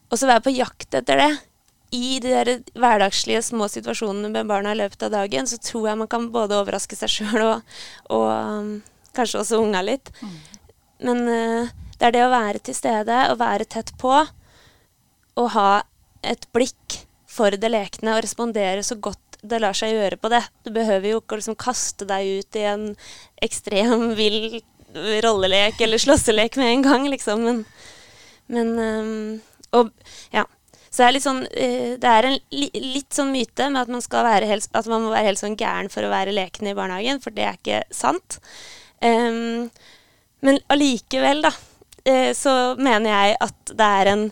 Og 0.10 0.18
så 0.20 0.28
være 0.28 0.44
på 0.44 0.56
jakt 0.56 0.98
etter 0.98 1.22
det 1.22 1.30
i 1.96 2.20
de 2.22 2.30
der 2.34 2.50
hverdagslige 2.78 3.42
små 3.46 3.70
situasjonene 3.72 4.30
med 4.34 4.50
barna 4.50 4.74
i 4.76 4.78
løpet 4.78 5.08
av 5.08 5.14
dagen, 5.14 5.48
så 5.50 5.58
tror 5.62 5.88
jeg 5.90 6.00
man 6.02 6.10
kan 6.12 6.28
både 6.34 6.58
overraske 6.60 6.98
seg 6.98 7.14
sjøl 7.14 7.46
og, 7.46 7.78
og 8.14 8.28
um, 8.30 8.74
kanskje 9.18 9.42
også 9.42 9.62
unga 9.64 9.82
litt. 9.86 10.12
Mm. 10.22 10.36
Men 11.08 11.24
uh, 11.26 11.72
det 11.98 12.10
er 12.10 12.18
det 12.18 12.26
å 12.26 12.34
være 12.34 12.62
til 12.66 12.78
stede 12.78 13.24
og 13.32 13.40
være 13.42 13.70
tett 13.70 13.94
på 14.02 14.14
og 15.40 15.48
ha 15.56 15.70
et 16.26 16.46
blikk 16.54 17.02
for 17.30 17.56
det 17.56 17.72
lekne 17.72 18.18
og 18.18 18.24
respondere 18.26 18.84
så 18.84 18.98
godt 19.00 19.28
det 19.41 19.62
lar 19.63 19.77
seg 19.77 19.93
gjøre 19.96 20.19
på 20.19 20.31
det. 20.34 20.41
Du 20.65 20.72
behøver 20.75 21.13
jo 21.13 21.22
ikke 21.22 21.38
å 21.38 21.39
liksom 21.39 21.58
kaste 21.60 22.08
deg 22.10 22.39
ut 22.39 22.60
i 22.60 22.65
en 22.67 22.86
ekstrem 23.46 24.12
vill 24.19 24.60
rollelek 25.24 25.81
eller 25.81 26.01
slåsselek 26.01 26.58
med 26.58 26.74
en 26.74 26.81
gang, 26.81 27.10
liksom. 27.10 27.43
Men, 27.46 27.65
men 28.48 28.79
um, 28.79 29.41
Og 29.72 29.91
ja. 30.34 30.46
Så 30.89 31.03
det 31.03 31.08
er 31.08 31.13
litt 31.13 31.25
sånn 31.27 31.43
uh, 31.46 31.91
Det 32.01 32.12
er 32.12 32.25
en 32.25 32.38
li, 32.50 32.69
litt 32.74 33.13
sånn 33.13 33.31
myte 33.34 33.69
med 33.69 33.84
at 33.84 33.93
man, 33.93 34.01
skal 34.01 34.25
være 34.25 34.50
helt, 34.50 34.69
at 34.74 34.89
man 34.89 35.05
må 35.05 35.13
være 35.13 35.29
helt 35.29 35.41
sånn 35.41 35.58
gæren 35.60 35.91
for 35.93 36.05
å 36.05 36.12
være 36.12 36.34
lekende 36.36 36.74
i 36.74 36.77
barnehagen, 36.77 37.22
for 37.22 37.36
det 37.36 37.46
er 37.46 37.60
ikke 37.60 37.81
sant. 37.93 38.39
Um, 39.00 39.69
men 40.41 40.58
allikevel, 40.74 41.43
da, 41.46 41.53
uh, 42.10 42.31
så 42.34 42.55
mener 42.81 43.12
jeg 43.12 43.38
at 43.46 43.75
det 43.77 43.91
er 44.01 44.13
en 44.15 44.25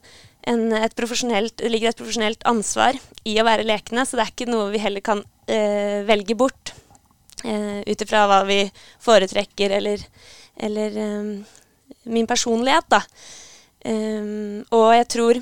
en, 0.47 0.71
et 0.73 0.95
det 0.95 1.69
ligger 1.71 1.91
et 1.91 1.99
profesjonelt 1.99 2.43
ansvar 2.47 2.97
i 3.27 3.35
å 3.39 3.45
være 3.47 3.67
lekende, 3.67 4.05
så 4.05 4.17
det 4.17 4.25
er 4.25 4.33
ikke 4.33 4.49
noe 4.49 4.71
vi 4.71 4.81
heller 4.81 5.03
kan 5.03 5.23
eh, 5.47 6.03
velge 6.07 6.37
bort 6.39 6.73
eh, 7.43 7.83
ut 7.83 8.03
ifra 8.03 8.25
hva 8.29 8.43
vi 8.47 8.61
foretrekker, 9.03 9.75
eller, 9.79 10.03
eller 10.55 10.99
eh, 11.03 11.33
min 12.13 12.29
personlighet, 12.29 12.87
da. 12.91 13.03
Um, 13.87 14.65
og 14.73 14.89
jeg 14.97 15.05
tror 15.13 15.37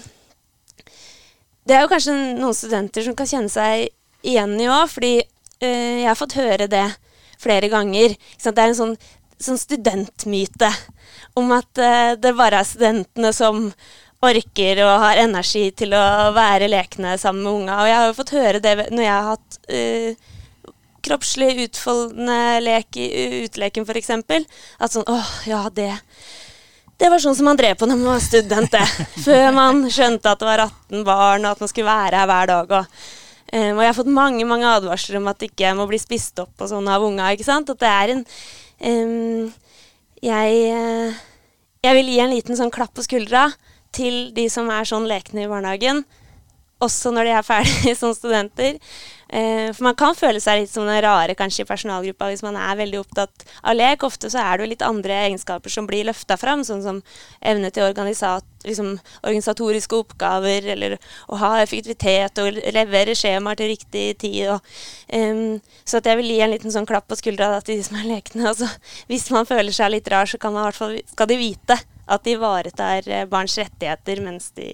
Det 1.66 1.74
er 1.74 1.86
jo 1.86 1.90
kanskje 1.90 2.14
noen 2.36 2.54
studenter 2.54 3.06
som 3.06 3.16
kan 3.18 3.30
kjenne 3.30 3.50
seg 3.50 3.88
igjen 4.28 4.58
i 4.60 4.68
òg, 4.70 4.90
fordi 4.92 5.14
eh, 5.18 6.02
jeg 6.04 6.10
har 6.10 6.20
fått 6.20 6.36
høre 6.38 6.68
det 6.70 6.84
flere 7.42 7.72
ganger. 7.72 8.14
Det 8.14 8.52
er 8.52 8.68
en 8.68 8.78
sånn, 8.78 8.94
sånn 9.42 9.58
studentmyte 9.58 10.70
om 11.40 11.50
at 11.56 11.82
det 12.22 12.36
bare 12.38 12.62
er 12.62 12.68
studentene 12.70 13.32
som 13.36 13.72
orker 14.24 14.80
og 14.86 14.94
har 15.04 15.20
energi 15.22 15.68
til 15.78 15.94
å 15.98 16.32
være 16.36 16.70
lekne 16.72 17.18
sammen 17.22 17.44
med 17.44 17.54
unga. 17.60 17.82
Og 17.82 17.90
jeg 17.90 17.98
har 18.00 18.08
jo 18.08 18.18
fått 18.18 18.36
høre 18.36 18.64
det 18.64 18.76
når 18.94 19.04
jeg 19.04 19.14
har 19.14 19.30
hatt 19.34 19.60
uh, 19.70 20.32
kroppslig 21.06 21.52
utfoldende 21.68 22.40
lek 22.64 22.98
i 22.98 23.10
uteleken 23.46 23.86
f.eks. 23.86 24.12
At 24.80 24.96
sånn 24.96 25.08
åh, 25.12 25.32
ja, 25.50 25.66
det 25.74 25.92
det 26.96 27.10
var 27.12 27.20
sånn 27.20 27.36
som 27.36 27.50
man 27.50 27.58
drev 27.60 27.76
på 27.76 27.88
når 27.90 27.98
man 28.00 28.14
var 28.14 28.22
student, 28.24 28.72
det. 28.72 28.86
Før 29.26 29.50
man 29.56 29.84
skjønte 29.92 30.32
at 30.32 30.40
det 30.40 30.48
var 30.48 30.64
18 30.64 31.04
barn, 31.04 31.44
og 31.44 31.52
at 31.52 31.64
man 31.64 31.72
skulle 31.72 31.92
være 31.92 32.22
her 32.22 32.30
hver 32.30 32.52
dag. 32.52 32.72
Og, 32.80 33.02
um, 33.52 33.74
og 33.74 33.82
jeg 33.84 33.90
har 33.90 33.98
fått 33.98 34.14
mange 34.16 34.48
mange 34.48 34.70
advarsler 34.78 35.20
om 35.20 35.28
at 35.28 35.44
ikke 35.44 35.68
jeg 35.68 35.76
må 35.76 35.90
bli 35.90 36.00
spist 36.00 36.40
opp 36.40 36.64
og 36.64 36.72
sånn 36.72 36.88
av 36.88 37.04
unga. 37.04 37.34
ikke 37.36 37.48
sant? 37.48 37.74
At 37.74 37.84
det 37.84 37.92
er 37.92 38.14
en 38.16 38.24
um, 38.80 39.52
jeg, 40.24 40.56
uh, 40.72 41.20
jeg 41.84 42.00
vil 42.00 42.14
gi 42.14 42.22
en 42.24 42.34
liten 42.38 42.64
sånn 42.64 42.74
klapp 42.74 42.96
på 42.96 43.04
skuldra 43.04 43.50
til 43.96 44.30
de 44.36 44.50
som 44.52 44.70
er 44.74 44.88
sånn 44.88 45.08
lekne 45.10 45.46
i 45.46 45.52
barnehagen, 45.52 46.04
også 46.84 47.12
når 47.16 47.28
de 47.28 47.36
er 47.36 47.46
ferdige 47.46 47.96
som 48.02 48.14
studenter. 48.16 48.80
Eh, 49.26 49.72
for 49.74 49.88
man 49.88 49.96
kan 49.98 50.14
føle 50.16 50.40
seg 50.44 50.62
litt 50.62 50.72
som 50.72 50.86
den 50.86 51.00
rare 51.02 51.34
kanskje 51.38 51.64
i 51.64 51.68
personalgruppa 51.68 52.28
hvis 52.30 52.44
man 52.46 52.58
er 52.60 52.78
veldig 52.78 53.00
opptatt 53.02 53.46
av 53.64 53.78
lek. 53.78 54.04
Ofte 54.06 54.30
så 54.32 54.44
er 54.44 54.58
det 54.58 54.66
jo 54.66 54.72
litt 54.74 54.86
andre 54.86 55.18
egenskaper 55.26 55.74
som 55.74 55.88
blir 55.90 56.06
løfta 56.06 56.38
fram, 56.38 56.66
sånn 56.68 56.84
som 56.84 57.02
evne 57.42 57.72
til 57.74 57.88
liksom, 57.96 58.92
organisatoriske 59.24 59.98
oppgaver, 59.98 60.70
eller 60.76 60.98
å 61.32 61.40
ha 61.42 61.56
effektivitet 61.64 62.44
og 62.44 62.62
levere 62.76 63.18
skjemaer 63.18 63.60
til 63.60 63.72
riktig 63.74 64.06
tid. 64.22 64.54
Og, 64.54 64.78
um, 65.16 65.58
så 65.88 66.02
at 66.02 66.12
jeg 66.12 66.22
vil 66.22 66.32
gi 66.36 66.40
en 66.46 66.54
liten 66.54 66.76
sånn 66.76 66.88
klapp 66.90 67.08
på 67.10 67.18
skuldra 67.20 67.54
til 67.62 67.80
de 67.80 67.88
som 67.88 68.00
er 68.02 68.12
lekne. 68.12 68.46
Altså, 68.56 68.70
hvis 69.10 69.26
man 69.34 69.48
føler 69.50 69.74
seg 69.74 69.90
litt 69.92 70.08
rar, 70.12 70.30
så 70.30 70.38
man, 70.54 70.72
skal 70.72 71.28
de 71.28 71.38
vite 71.40 71.80
at 72.06 72.24
de 72.24 72.36
ivaretar 72.36 73.08
eh, 73.10 73.26
barns 73.30 73.58
rettigheter 73.58 74.22
mens 74.26 74.52
de 74.58 74.70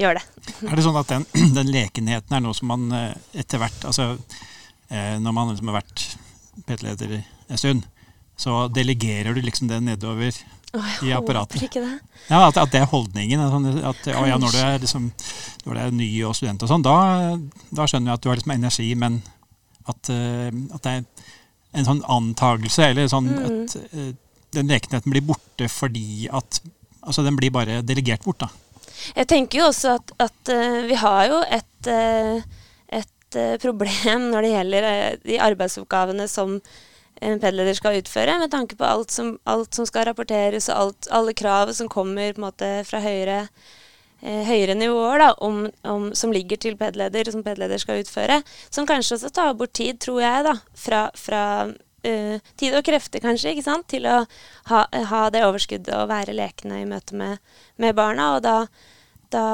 gjør 0.00 0.18
det. 0.18 0.24
Er 0.68 0.76
det 0.76 0.86
sånn 0.86 1.00
at 1.00 1.12
den, 1.12 1.26
den 1.58 1.72
lekenheten 1.72 2.36
er 2.36 2.44
noe 2.44 2.56
som 2.56 2.70
man 2.72 2.88
eh, 2.94 3.12
etter 3.44 3.62
hvert 3.62 3.86
altså 3.88 4.14
eh, 4.14 5.16
Når 5.22 5.36
man 5.36 5.52
liksom 5.52 5.70
har 5.72 5.80
vært 5.80 6.04
PT-leder 6.68 7.16
en 7.20 7.60
stund, 7.60 7.86
så 8.38 8.66
delegerer 8.72 9.34
du 9.34 9.40
liksom 9.44 9.68
det 9.68 9.80
nedover 9.84 10.36
oh, 10.74 10.92
i 11.04 11.10
apparatet. 11.12 11.64
Ikke 11.66 11.82
det. 11.82 11.96
Ja, 12.28 12.44
at, 12.46 12.56
at, 12.56 12.70
det 12.72 12.80
er 12.80 12.88
holdningen. 12.88 13.42
At, 13.42 14.06
å, 14.14 14.22
ja, 14.26 14.38
når, 14.40 14.54
du 14.54 14.60
er, 14.62 14.78
liksom, 14.80 15.10
når 15.64 15.74
du 15.74 15.80
er 15.82 15.96
ny 15.98 16.08
og 16.28 16.36
student 16.38 16.64
og 16.64 16.70
sånn, 16.70 16.86
da, 16.86 16.94
da, 17.74 17.88
skjønner 17.90 18.12
du 18.12 18.14
at 18.14 18.24
du 18.24 18.30
har 18.30 18.38
liksom 18.38 18.54
energi, 18.54 18.88
men 18.98 19.18
at, 19.90 20.08
at 20.08 20.86
det 20.86 20.94
er 20.94 21.02
en 21.74 21.88
sånn 21.90 22.04
antagelse, 22.16 22.88
eller 22.94 23.10
sånn 23.10 23.28
mm. 23.28 23.44
at 23.44 24.23
den 24.54 24.70
lekenheten 24.70 25.12
blir 25.12 25.24
borte 25.26 25.68
fordi 25.72 26.28
at 26.32 26.62
Altså, 27.04 27.24
den 27.24 27.36
blir 27.36 27.52
bare 27.52 27.82
delegert 27.84 28.24
bort, 28.24 28.40
da. 28.40 28.48
Jeg 29.18 29.28
tenker 29.28 29.60
jo 29.60 29.68
også 29.68 29.98
at, 29.98 30.14
at 30.24 30.52
uh, 30.54 30.80
vi 30.88 30.96
har 30.96 31.26
jo 31.28 31.42
et, 31.52 31.90
uh, 31.90 32.64
et 33.00 33.38
uh, 33.38 33.56
problem 33.60 34.28
når 34.32 34.46
det 34.46 34.52
gjelder 34.54 34.88
de 35.26 35.38
arbeidsoppgavene 35.50 36.28
som 36.30 36.58
en 37.24 37.40
pedleder 37.40 37.76
skal 37.76 38.00
utføre, 38.00 38.38
med 38.40 38.50
tanke 38.50 38.76
på 38.76 38.86
alt 38.88 39.12
som, 39.14 39.36
alt 39.46 39.76
som 39.76 39.86
skal 39.86 40.08
rapporteres 40.08 40.70
og 40.72 40.80
alt, 40.80 41.08
alle 41.14 41.34
krav 41.36 41.70
som 41.76 41.88
kommer 41.92 42.32
på 42.32 42.40
en 42.40 42.46
måte 42.48 42.70
fra 42.88 42.98
høyere, 43.04 43.44
høyere 44.24 44.74
nivåer 44.74 45.22
da, 45.22 45.28
om, 45.44 45.62
om, 45.86 46.08
som 46.16 46.32
ligger 46.34 46.58
til 46.60 46.74
pedleder, 46.80 47.30
som 47.30 47.44
pedleder 47.46 47.78
skal 47.78 48.02
utføre. 48.02 48.40
Som 48.66 48.88
kanskje 48.88 49.18
også 49.18 49.30
tar 49.36 49.54
bort 49.54 49.76
tid, 49.78 50.00
tror 50.02 50.24
jeg, 50.24 50.46
da, 50.48 50.56
fra, 50.74 51.04
fra 51.14 51.44
uh, 52.04 52.52
tid 52.60 52.76
og 52.76 52.84
krefter, 52.86 53.22
kanskje, 53.22 53.54
ikke 53.54 53.66
sant? 53.66 53.86
til 53.90 54.06
å 54.08 54.20
ha, 54.70 54.82
ha, 55.10 55.22
det 55.32 55.44
overskuddet 55.46 55.94
og 55.96 56.10
være 56.10 56.36
lekende 56.36 56.80
i 56.80 56.88
møte 56.88 57.16
med, 57.18 57.40
med 57.80 57.96
barna. 57.96 58.34
Og 58.36 58.44
da, 58.44 58.56
da, 59.34 59.46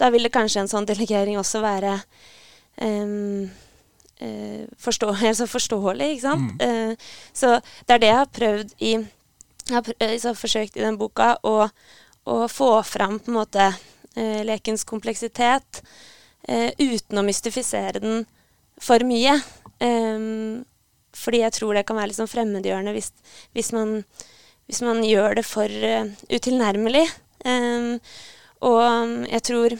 da, 0.00 0.12
vil 0.14 0.28
det 0.28 0.34
kanskje 0.34 0.64
en 0.64 0.72
sånn 0.72 0.88
delegering 0.88 1.38
også 1.40 1.62
være 1.64 1.96
um, 2.82 3.48
uh, 4.22 4.62
forstå, 4.82 5.14
altså 5.32 5.48
forståelig, 5.50 6.12
ikke 6.16 6.26
sant. 6.26 6.54
Mm. 6.58 6.92
Uh, 6.92 7.32
så 7.36 7.56
det 7.86 7.96
er 7.96 8.04
det 8.04 8.12
jeg 8.12 8.20
har 8.20 8.36
prøvd 8.40 8.76
i 8.80 8.94
Jeg 9.68 9.76
har 9.76 9.84
prøvd, 9.86 10.30
forsøkt 10.36 10.76
i 10.76 10.82
den 10.82 10.98
boka 10.98 11.36
å, 11.46 11.68
å 12.26 12.36
få 12.50 12.74
fram 12.82 13.20
på 13.22 13.30
en 13.30 13.36
måte 13.38 13.72
lekens 14.44 14.82
kompleksitet 14.84 15.78
uten 16.44 17.20
å 17.20 17.22
mystifisere 17.24 18.02
den 18.02 18.26
for 18.82 19.06
mye. 19.06 19.38
Um, 19.80 20.64
fordi 21.16 21.42
jeg 21.42 21.56
tror 21.58 21.76
det 21.76 21.84
kan 21.88 21.98
være 21.98 22.10
litt 22.10 22.18
sånn 22.18 22.30
fremmedgjørende 22.30 22.94
hvis, 22.96 23.10
hvis, 23.56 23.72
man, 23.76 24.00
hvis 24.68 24.82
man, 24.84 25.02
gjør 25.06 25.38
det 25.38 25.44
for 25.46 25.68
uh, 25.68 26.08
utilnærmelig. 26.32 27.04
Um, 27.44 27.96
og 28.62 28.80
um, 28.80 29.14
jeg 29.26 29.44
tror 29.48 29.76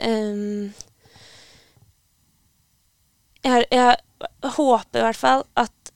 um, 0.00 0.70
jeg, 3.44 3.66
jeg, 3.70 3.96
håper 4.56 4.98
i 4.98 5.04
hvert 5.04 5.18
fall 5.18 5.44
at 5.60 5.92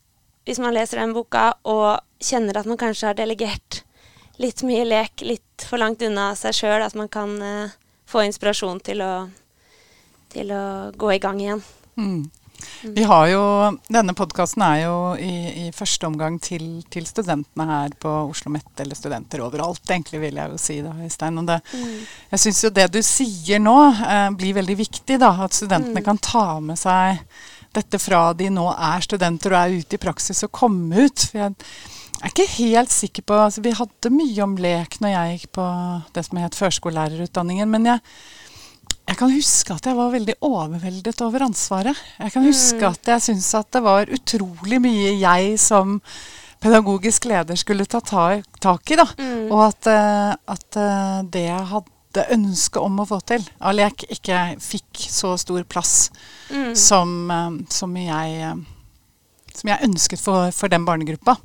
hvis 0.46 0.60
man 0.62 0.74
leser 0.76 1.00
den 1.00 1.14
boka 1.16 1.52
og 1.68 2.02
kjenner 2.22 2.58
at 2.58 2.68
man 2.68 2.78
kanskje 2.78 3.08
har 3.08 3.18
delegert 3.18 3.82
litt 4.42 4.62
mye 4.66 4.84
lek 4.86 5.22
litt 5.26 5.66
for 5.66 5.80
langt 5.80 6.02
unna 6.02 6.32
seg 6.38 6.54
sjøl, 6.56 6.82
at 6.82 6.96
man 6.98 7.10
kan 7.12 7.34
uh, 7.42 7.74
få 8.08 8.26
inspirasjon 8.26 8.82
til 8.84 9.02
å, 9.04 9.12
til 10.32 10.52
å 10.54 10.64
gå 10.98 11.12
i 11.14 11.20
gang 11.22 11.40
igjen. 11.42 11.64
Mm. 11.96 12.24
Vi 12.82 13.04
har 13.06 13.26
jo, 13.30 13.42
Denne 13.92 14.14
podkasten 14.18 14.64
er 14.66 14.82
jo 14.84 14.96
i, 15.14 15.66
i, 15.66 15.70
første 15.74 16.08
omgang 16.08 16.38
til, 16.42 16.82
til, 16.92 17.06
studentene 17.08 17.66
her 17.68 17.94
på 18.02 18.10
Oslo 18.10 18.30
OsloMet, 18.32 18.72
eller 18.82 18.98
studenter 18.98 19.42
overalt, 19.44 19.82
egentlig, 19.88 20.20
vil 20.24 20.40
jeg 20.40 20.50
jo 20.52 20.58
si. 20.60 20.80
da, 20.82 20.92
Øystein. 21.04 21.38
Og 21.38 21.48
det, 21.48 21.60
mm. 21.72 21.96
Jeg 22.32 22.44
syns 22.44 22.62
jo 22.64 22.70
det 22.74 22.88
du 22.92 23.00
sier 23.06 23.62
nå, 23.62 23.78
eh, 23.92 24.28
blir 24.36 24.58
veldig 24.58 24.78
viktig. 24.78 25.18
da, 25.22 25.32
At 25.44 25.54
studentene 25.54 26.00
mm. 26.00 26.06
kan 26.06 26.18
ta 26.18 26.46
med 26.60 26.80
seg 26.80 27.22
dette 27.72 27.98
fra 28.02 28.32
de 28.36 28.50
nå 28.52 28.66
er 28.72 29.04
studenter 29.04 29.54
og 29.54 29.60
er 29.62 29.80
ute 29.80 29.96
i 29.96 30.02
praksis, 30.02 30.44
og 30.44 30.52
komme 30.52 31.06
ut. 31.06 31.26
For 31.30 31.40
jeg 31.40 31.54
er 32.20 32.32
ikke 32.32 32.50
helt 32.58 32.92
sikker 32.92 33.24
på 33.26 33.38
altså 33.46 33.64
Vi 33.64 33.74
hadde 33.74 34.12
mye 34.14 34.44
om 34.44 34.56
lek 34.60 35.00
når 35.02 35.14
jeg 35.14 35.38
gikk 35.38 35.52
på 35.58 35.66
det 36.14 36.26
som 36.26 36.40
het 36.42 36.58
førskolelærerutdanningen. 36.58 37.70
men 37.70 37.86
jeg 37.94 38.04
jeg 39.12 39.18
kan 39.20 39.32
huske 39.34 39.74
at 39.74 39.86
jeg 39.90 39.96
var 39.98 40.12
veldig 40.14 40.34
overveldet 40.46 41.20
over 41.20 41.44
ansvaret. 41.44 41.98
Jeg 42.16 42.32
kan 42.32 42.46
huske 42.46 42.80
mm. 42.80 42.86
at 42.94 43.10
jeg 43.12 43.24
syntes 43.26 43.50
at 43.58 43.68
det 43.76 43.82
var 43.84 44.08
utrolig 44.08 44.78
mye 44.80 45.10
jeg 45.20 45.58
som 45.60 45.98
pedagogisk 46.62 47.26
leder 47.28 47.58
skulle 47.60 47.84
ta 47.90 48.00
ta 48.00 48.40
tak 48.62 48.92
i. 48.94 48.96
da, 48.96 49.04
Mm. 49.18 49.50
Og 49.52 49.60
at, 49.66 49.86
eh, 49.90 50.32
at 50.54 50.76
eh, 50.80 51.22
det 51.28 51.42
jeg 51.44 51.66
hadde 51.74 52.24
ønske 52.38 52.80
om 52.80 53.00
å 53.02 53.06
få 53.08 53.18
til 53.26 53.44
av 53.60 53.74
lek, 53.76 54.06
ikke 54.08 54.56
fikk 54.62 55.04
så 55.10 55.34
stor 55.36 55.62
plass 55.64 56.10
Mm. 56.48 56.74
som, 56.76 57.30
eh, 57.30 57.50
som, 57.68 57.96
jeg, 57.96 58.64
som 59.52 59.68
jeg 59.68 59.88
ønsket 59.90 60.20
for, 60.20 60.50
for 60.52 60.68
den 60.68 60.86
barnegruppa. 60.88 61.36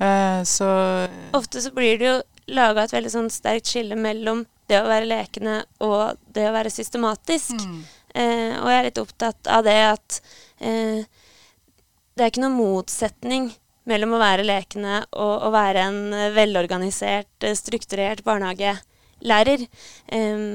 Eh, 0.00 0.42
så 0.42 1.08
Ofte 1.32 1.62
så 1.62 1.70
blir 1.70 1.98
det 1.98 2.06
jo 2.10 2.18
laga 2.48 2.82
et 2.84 2.92
veldig 2.92 3.10
sånn 3.12 3.30
sterkt 3.30 3.70
skille 3.70 3.94
mellom 3.94 4.46
det 4.70 4.80
å 4.80 4.88
være 4.88 5.08
lekende 5.08 5.60
og 5.84 6.18
det 6.34 6.48
å 6.48 6.54
være 6.56 6.72
systematisk. 6.74 7.54
mm, 7.60 7.84
Eh, 8.16 8.56
og 8.62 8.70
jeg 8.70 8.78
er 8.78 8.86
litt 8.88 9.02
opptatt 9.02 9.48
av 9.52 9.64
det 9.66 9.76
at 9.90 10.18
eh, 10.64 11.04
det 12.16 12.24
er 12.24 12.30
ikke 12.30 12.44
noen 12.46 12.56
motsetning 12.56 13.50
mellom 13.86 14.14
å 14.16 14.22
være 14.22 14.46
lekende 14.46 15.02
og 15.12 15.44
å 15.46 15.50
være 15.52 15.84
en 15.90 16.00
velorganisert, 16.34 17.34
eh, 17.44 17.56
strukturert 17.58 18.24
barnehagelærer. 18.26 19.66
Eh, 20.16 20.48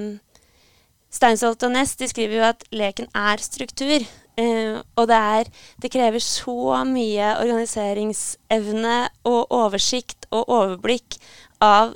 Steinsholt 1.12 1.68
og 1.68 1.74
Næss 1.75 1.98
skriver 2.00 2.38
jo 2.39 2.44
at 2.48 2.65
leken 2.72 3.12
er 3.13 3.41
struktur. 3.44 4.10
Uh, 4.39 4.80
og 4.96 5.10
det, 5.12 5.18
er, 5.20 5.50
det 5.84 5.89
krever 5.91 6.24
så 6.24 6.77
mye 6.88 7.34
organiseringsevne 7.41 8.94
og 9.27 9.51
oversikt 9.51 10.24
og 10.32 10.48
overblikk 10.48 11.18
av 11.62 11.91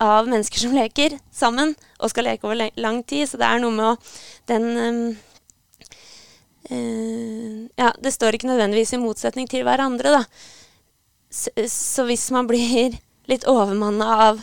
av 0.00 0.28
mennesker 0.30 0.62
som 0.62 0.72
leker 0.76 1.18
sammen, 1.34 1.74
og 2.00 2.10
skal 2.12 2.24
leke 2.30 2.46
over 2.48 2.70
lang 2.80 3.02
tid. 3.04 3.28
Så 3.28 3.40
det 3.40 3.46
er 3.48 3.60
noe 3.62 3.74
med 3.74 3.86
å 3.90 3.96
den 4.50 4.68
um, 4.80 5.02
uh, 6.70 7.68
Ja, 7.80 7.92
det 8.02 8.12
står 8.14 8.36
ikke 8.36 8.50
nødvendigvis 8.50 8.94
i 8.96 9.00
motsetning 9.02 9.48
til 9.50 9.64
hverandre, 9.66 10.12
da. 10.20 10.24
Så, 11.30 11.52
så 11.70 12.04
hvis 12.08 12.26
man 12.34 12.48
blir 12.50 12.96
litt 13.30 13.44
overmanna 13.48 14.08
av 14.30 14.40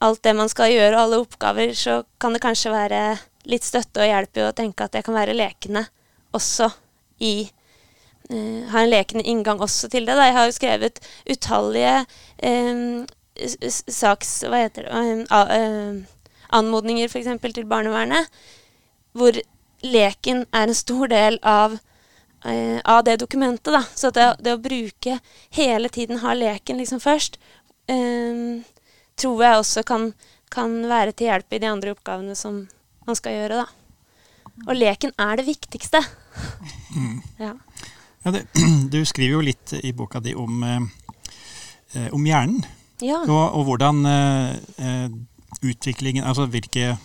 alt 0.00 0.22
det 0.24 0.32
man 0.38 0.48
skal 0.48 0.70
gjøre, 0.72 0.94
og 0.96 1.02
alle 1.02 1.18
oppgaver, 1.24 1.72
så 1.76 2.00
kan 2.22 2.32
det 2.36 2.42
kanskje 2.44 2.72
være 2.72 3.00
litt 3.50 3.64
støtte 3.66 4.00
og 4.04 4.08
hjelp 4.08 4.38
i 4.38 4.44
å 4.46 4.52
tenke 4.56 4.84
at 4.86 4.94
det 4.94 5.02
kan 5.06 5.16
være 5.16 5.34
lekende 5.36 5.82
også 6.36 6.68
i 7.26 7.34
uh, 8.30 8.60
har 8.70 8.84
en 8.84 8.92
lekende 8.92 9.26
inngang 9.28 9.60
også 9.64 9.90
til 9.92 10.06
det. 10.08 10.14
Da. 10.16 10.28
Jeg 10.30 10.36
har 10.38 10.46
jo 10.48 10.56
skrevet 10.56 11.00
utallige 11.28 11.96
eh, 12.38 12.84
s- 13.04 13.19
saks... 13.90 14.40
Hva 14.46 14.64
heter 14.64 14.86
det? 14.86 15.26
eh, 15.30 15.54
eh, 15.56 16.18
anmodninger 16.50 17.08
f.eks. 17.08 17.30
til 17.54 17.68
barnevernet, 17.70 18.26
hvor 19.14 19.36
leken 19.86 20.44
er 20.52 20.68
en 20.68 20.76
stor 20.76 21.10
del 21.10 21.38
av, 21.46 21.76
uh, 22.44 22.78
av 22.84 23.04
det 23.06 23.20
dokumentet. 23.22 23.72
Da. 23.72 23.84
Så 23.94 24.10
det, 24.14 24.26
det 24.44 24.56
å 24.56 24.62
bruke 24.62 25.18
hele 25.56 25.88
tiden 25.88 26.20
ha 26.24 26.34
leken 26.34 26.80
liksom 26.82 27.00
først, 27.02 27.38
eh, 27.90 28.60
tror 29.20 29.44
jeg 29.44 29.62
også 29.62 29.84
kan, 29.86 30.10
kan 30.52 30.80
være 30.90 31.14
til 31.14 31.30
hjelp 31.30 31.54
i 31.54 31.62
de 31.62 31.70
andre 31.70 31.94
oppgavene 31.94 32.36
som 32.38 32.64
man 33.06 33.18
skal 33.18 33.36
gjøre. 33.36 33.62
Da. 33.62 33.80
Og 34.68 34.76
leken 34.76 35.14
er 35.18 35.40
det 35.40 35.48
viktigste. 35.50 36.04
Ja. 37.40 37.54
Ja, 38.22 38.30
det, 38.34 38.42
du 38.92 38.98
skriver 39.08 39.38
jo 39.38 39.44
litt 39.44 39.72
i 39.80 39.92
boka 39.96 40.20
di 40.20 40.34
om, 40.36 40.58
eh, 40.66 40.82
eh, 41.96 42.08
om 42.12 42.26
hjernen, 42.26 42.64
ja. 43.02 43.20
og, 43.26 43.54
og 43.58 43.64
hvordan 43.68 44.04
eh, 44.06 44.56
eh, 44.78 45.10
utviklingen 45.62 46.24
Altså 46.24 46.46
hvilke 46.46 46.96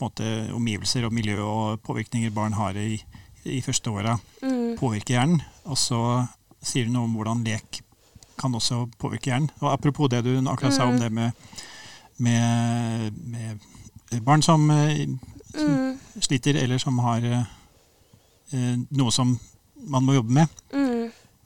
måte, 0.00 0.24
omgivelser 0.56 1.04
og 1.04 1.12
miljø 1.12 1.38
og 1.44 1.80
påvirkninger 1.84 2.30
barn 2.32 2.52
har 2.56 2.76
i, 2.80 3.02
i 3.44 3.60
første 3.60 3.90
åra, 3.90 4.18
Mm. 4.42 4.76
påvirker 4.78 5.14
hjernen. 5.18 5.42
Og 5.64 5.76
så 5.78 5.98
sier 6.62 6.86
du 6.86 6.92
noe 6.94 7.04
om 7.04 7.12
hvordan 7.18 7.42
lek 7.44 7.82
kan 8.40 8.54
også 8.56 8.86
påvirke 8.98 9.28
hjernen. 9.30 9.50
Og 9.60 9.72
apropos 9.72 10.08
det 10.08 10.22
du 10.24 10.30
akkurat 10.48 10.72
sa 10.72 10.86
om 10.88 10.94
Mm. 10.94 11.00
det 11.00 11.12
med, 11.12 11.30
med, 12.18 13.12
med 14.12 14.22
barn 14.24 14.42
som, 14.42 14.70
eh, 14.70 15.06
som 15.54 15.68
Mm. 15.68 15.98
sliter, 16.20 16.56
eller 16.56 16.78
som 16.78 16.98
har 16.98 17.24
eh, 17.24 17.44
eh, 18.52 18.76
noe 18.90 19.10
som 19.12 19.38
man 19.88 20.04
må 20.04 20.12
jobbe 20.16 20.32
med. 20.32 20.46
Mm. 20.72 20.79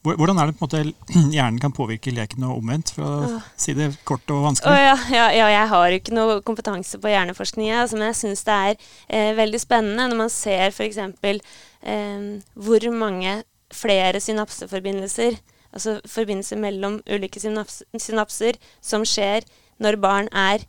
Hvor- 0.05 0.19
Hvordan 0.21 0.39
er 0.39 0.51
det 0.51 0.57
på 0.59 0.67
en 0.67 0.69
måte 0.69 0.81
hjernen 1.35 1.61
kan 1.63 1.73
påvirke 1.73 2.13
leken 2.13 2.45
og 2.45 2.59
omvendt, 2.61 2.91
for 2.93 3.05
å 3.05 3.15
Åh. 3.39 3.47
si 3.57 3.73
det 3.77 3.87
kort 4.05 4.29
og 4.35 4.43
vanskelig? 4.51 4.75
vanskelig? 4.75 5.15
ja, 5.17 5.17
ja, 5.17 5.29
ja, 5.39 5.47
jeg 5.55 5.71
har 5.73 5.87
jo 5.89 6.01
ikke 6.03 6.15
noe 6.19 6.37
kompetanse 6.45 7.01
på 7.01 7.09
hjerneforskning, 7.13 7.71
altså, 7.73 7.97
men 7.97 8.11
jeg 8.13 8.19
syns 8.21 8.45
det 8.45 8.59
er 8.69 8.77
eh, 9.09 9.31
veldig 9.39 9.61
spennende 9.63 10.07
når 10.13 10.21
man 10.27 10.31
ser 10.35 10.69
f.eks. 10.69 11.01
Eh, 11.01 12.29
hvor 12.55 12.87
mange 12.93 13.39
flere 13.75 14.21
synapseforbindelser, 14.23 15.41
altså 15.75 15.97
forbindelser 16.07 16.61
mellom 16.63 17.01
ulike 17.11 17.41
synaps 17.43 17.81
synapser, 17.99 18.61
som 18.85 19.03
skjer 19.09 19.43
når 19.83 19.97
barn 20.05 20.29
er, 20.37 20.63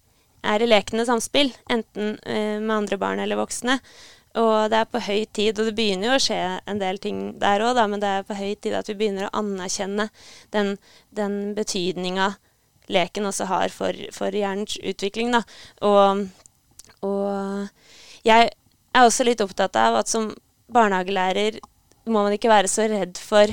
er 0.45 0.61
i 0.63 0.67
lekende 0.69 1.05
samspill, 1.05 1.51
enten 1.69 2.15
eh, 2.25 2.57
med 2.63 2.71
andre 2.79 2.97
barn 3.01 3.19
eller 3.19 3.37
voksne. 3.43 3.79
Og 4.41 4.69
det 4.71 4.81
er 4.81 4.89
på 4.91 4.99
høy 4.99 5.21
tid, 5.31 5.59
og 5.59 5.69
det 5.69 5.75
begynner 5.77 6.09
jo 6.09 6.15
å 6.17 6.23
skje 6.23 6.39
en 6.67 6.81
del 6.81 6.99
ting 6.99 7.19
der 7.39 7.63
òg, 7.63 7.79
men 7.91 8.01
det 8.03 8.09
er 8.11 8.25
på 8.27 8.35
høy 8.35 8.55
tid 8.59 8.75
at 8.75 8.89
vi 8.91 8.97
begynner 8.99 9.29
å 9.29 9.35
anerkjenne 9.39 10.09
den, 10.55 10.75
den 11.15 11.37
betydninga 11.55 12.33
leken 12.91 13.25
også 13.25 13.47
har 13.49 13.71
for, 13.73 13.97
for 14.13 14.35
hjernens 14.35 14.75
utvikling. 14.83 15.31
Da. 15.33 15.41
Og, 15.87 16.25
og 17.05 18.27
jeg 18.27 18.51
er 18.51 19.05
også 19.05 19.25
litt 19.27 19.43
opptatt 19.43 19.77
av 19.79 20.01
at 20.01 20.11
som 20.11 20.33
barnehagelærer 20.73 21.61
må 22.05 22.21
man 22.21 22.35
ikke 22.35 22.51
være 22.51 22.69
så 22.69 22.85
redd 22.89 23.17
for 23.21 23.49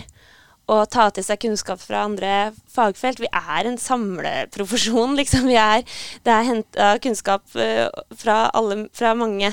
å 0.70 0.82
ta 0.86 1.08
til 1.12 1.24
seg 1.26 1.40
kunnskap 1.42 1.80
fra 1.82 2.04
andre 2.06 2.52
fagfelt. 2.70 3.20
Vi 3.20 3.30
er 3.32 3.68
en 3.68 3.78
samleprofesjon, 3.80 5.16
liksom. 5.20 5.48
Er, 5.50 5.84
det 6.24 6.34
er 6.34 6.48
henta 6.48 6.92
kunnskap 7.02 7.56
eh, 7.58 7.88
fra, 8.18 8.44
alle, 8.56 8.86
fra, 8.96 9.14
mange, 9.18 9.52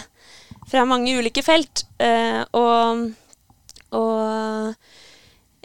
fra 0.70 0.86
mange 0.86 1.16
ulike 1.18 1.44
felt. 1.46 1.86
Eh, 2.02 2.42
og, 2.58 3.10
og 3.98 4.74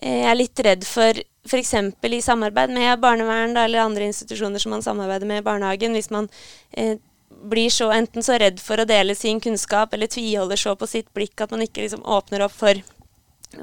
jeg 0.01 0.27
er 0.29 0.39
litt 0.39 0.61
redd 0.65 0.85
for 0.89 1.21
f.eks. 1.45 1.75
i 2.03 2.21
samarbeid 2.25 2.73
med 2.73 3.01
barnevern 3.01 3.55
da, 3.57 3.67
eller 3.67 3.85
andre 3.85 4.09
institusjoner 4.09 4.63
som 4.63 4.73
man 4.73 4.85
samarbeider 4.85 5.29
med 5.29 5.43
i 5.43 5.45
barnehagen, 5.45 5.93
hvis 5.97 6.11
man 6.13 6.29
eh, 6.73 6.97
blir 7.45 7.71
så 7.71 7.91
enten 7.93 8.25
så 8.25 8.39
redd 8.41 8.61
for 8.63 8.81
å 8.81 8.89
dele 8.89 9.17
sin 9.19 9.41
kunnskap 9.45 9.93
eller 9.93 10.09
tviholder 10.09 10.61
så 10.61 10.75
på 10.79 10.89
sitt 10.89 11.11
blikk 11.17 11.45
at 11.45 11.53
man 11.53 11.65
ikke 11.65 11.85
liksom 11.85 12.05
åpner 12.05 12.47
opp 12.47 12.55
for, 12.57 12.81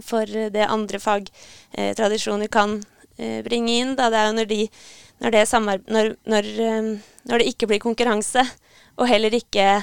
for 0.05 0.29
det 0.29 0.67
andre 0.67 1.01
fagtradisjoner 1.01 2.51
kan 2.53 2.79
eh, 3.17 3.41
bringe 3.45 3.79
inn. 3.79 3.95
Da. 3.97 4.11
Det 4.13 4.21
er 4.21 4.29
jo 4.29 4.37
når, 4.37 4.51
de, 4.51 4.61
når, 5.25 5.37
det 5.37 6.13
når, 6.29 6.51
eh, 6.67 6.91
når 7.31 7.41
det 7.41 7.49
ikke 7.49 7.71
blir 7.71 7.81
konkurranse, 7.81 8.45
og 8.99 9.09
heller 9.09 9.33
ikke 9.33 9.81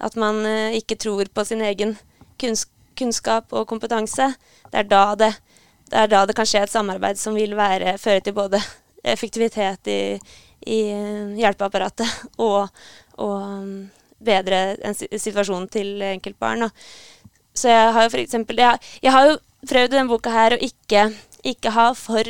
at 0.00 0.16
man 0.20 0.42
eh, 0.46 0.76
ikke 0.80 0.98
tror 1.00 1.30
på 1.34 1.44
sin 1.44 1.62
egen 1.66 1.96
kunns 2.40 2.66
kunnskap 2.98 3.52
og 3.56 3.68
kompetanse, 3.70 4.26
det 4.72 4.82
er 4.82 4.88
da 4.90 5.04
det 5.16 5.30
det 5.90 5.98
er 5.98 6.10
da 6.10 6.20
det 6.26 6.36
kan 6.38 6.46
skje 6.46 6.60
et 6.62 6.70
samarbeid 6.70 7.18
som 7.18 7.34
vil 7.34 7.56
være, 7.58 7.96
føre 7.98 8.22
til 8.22 8.34
både 8.36 8.60
effektivitet 9.02 9.88
i, 9.90 10.02
i 10.70 10.80
eh, 10.94 11.32
hjelpeapparatet 11.40 12.06
og, 12.46 12.68
og 13.18 13.40
um, 13.40 13.72
bedre 14.22 14.76
en 14.86 14.94
si- 14.94 15.10
situasjon 15.18 15.66
til 15.72 15.96
enkeltbarn. 16.12 16.68
Så 17.56 17.72
jeg 17.72 17.92
har 17.96 18.06
jo 18.06 18.20
eksempel 18.20 18.62
Jeg, 18.62 18.78
jeg 19.02 19.12
har 19.12 19.26
jo 19.32 19.38
prøvd 19.66 19.90
i 19.90 19.96
denne 19.96 20.12
boka 20.12 20.30
her 20.30 20.54
å 20.54 20.62
ikke, 20.62 21.08
ikke 21.42 21.72
ha 21.74 21.90
for 21.98 22.28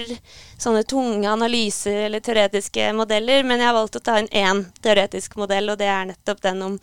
sånne 0.61 0.83
tunge 0.89 1.29
analyser 1.29 2.07
eller 2.07 2.25
teoretiske 2.25 2.93
modeller, 2.97 3.45
men 3.45 3.61
jeg 3.61 3.69
har 3.69 3.77
valgt 3.77 4.01
å 4.01 4.05
ta 4.07 4.17
inn 4.23 4.31
én 4.33 4.65
teoretisk 4.81 5.37
modell, 5.37 5.69
og 5.69 5.79
det 5.83 5.91
er 5.91 6.09
nettopp 6.15 6.41
den 6.49 6.65
om 6.65 6.81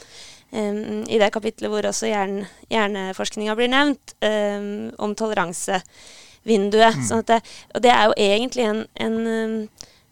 um, 0.51 1.03
I 1.09 1.19
det 1.21 1.31
kapitlet 1.35 1.71
hvor 1.71 1.87
også 1.89 2.09
hjern, 2.09 2.41
hjerneforskninga 2.71 3.55
blir 3.57 3.71
nevnt, 3.73 4.15
um, 4.23 4.89
om 5.03 5.15
toleransevinduet. 5.17 6.97
Mm. 6.97 7.05
Sånn 7.09 7.27
det, 7.27 7.41
og 7.75 7.85
det 7.85 7.93
er 7.93 8.09
jo 8.09 8.17
egentlig 8.29 8.67
en, 8.67 8.83
en 9.03 9.17
um, 9.27 9.55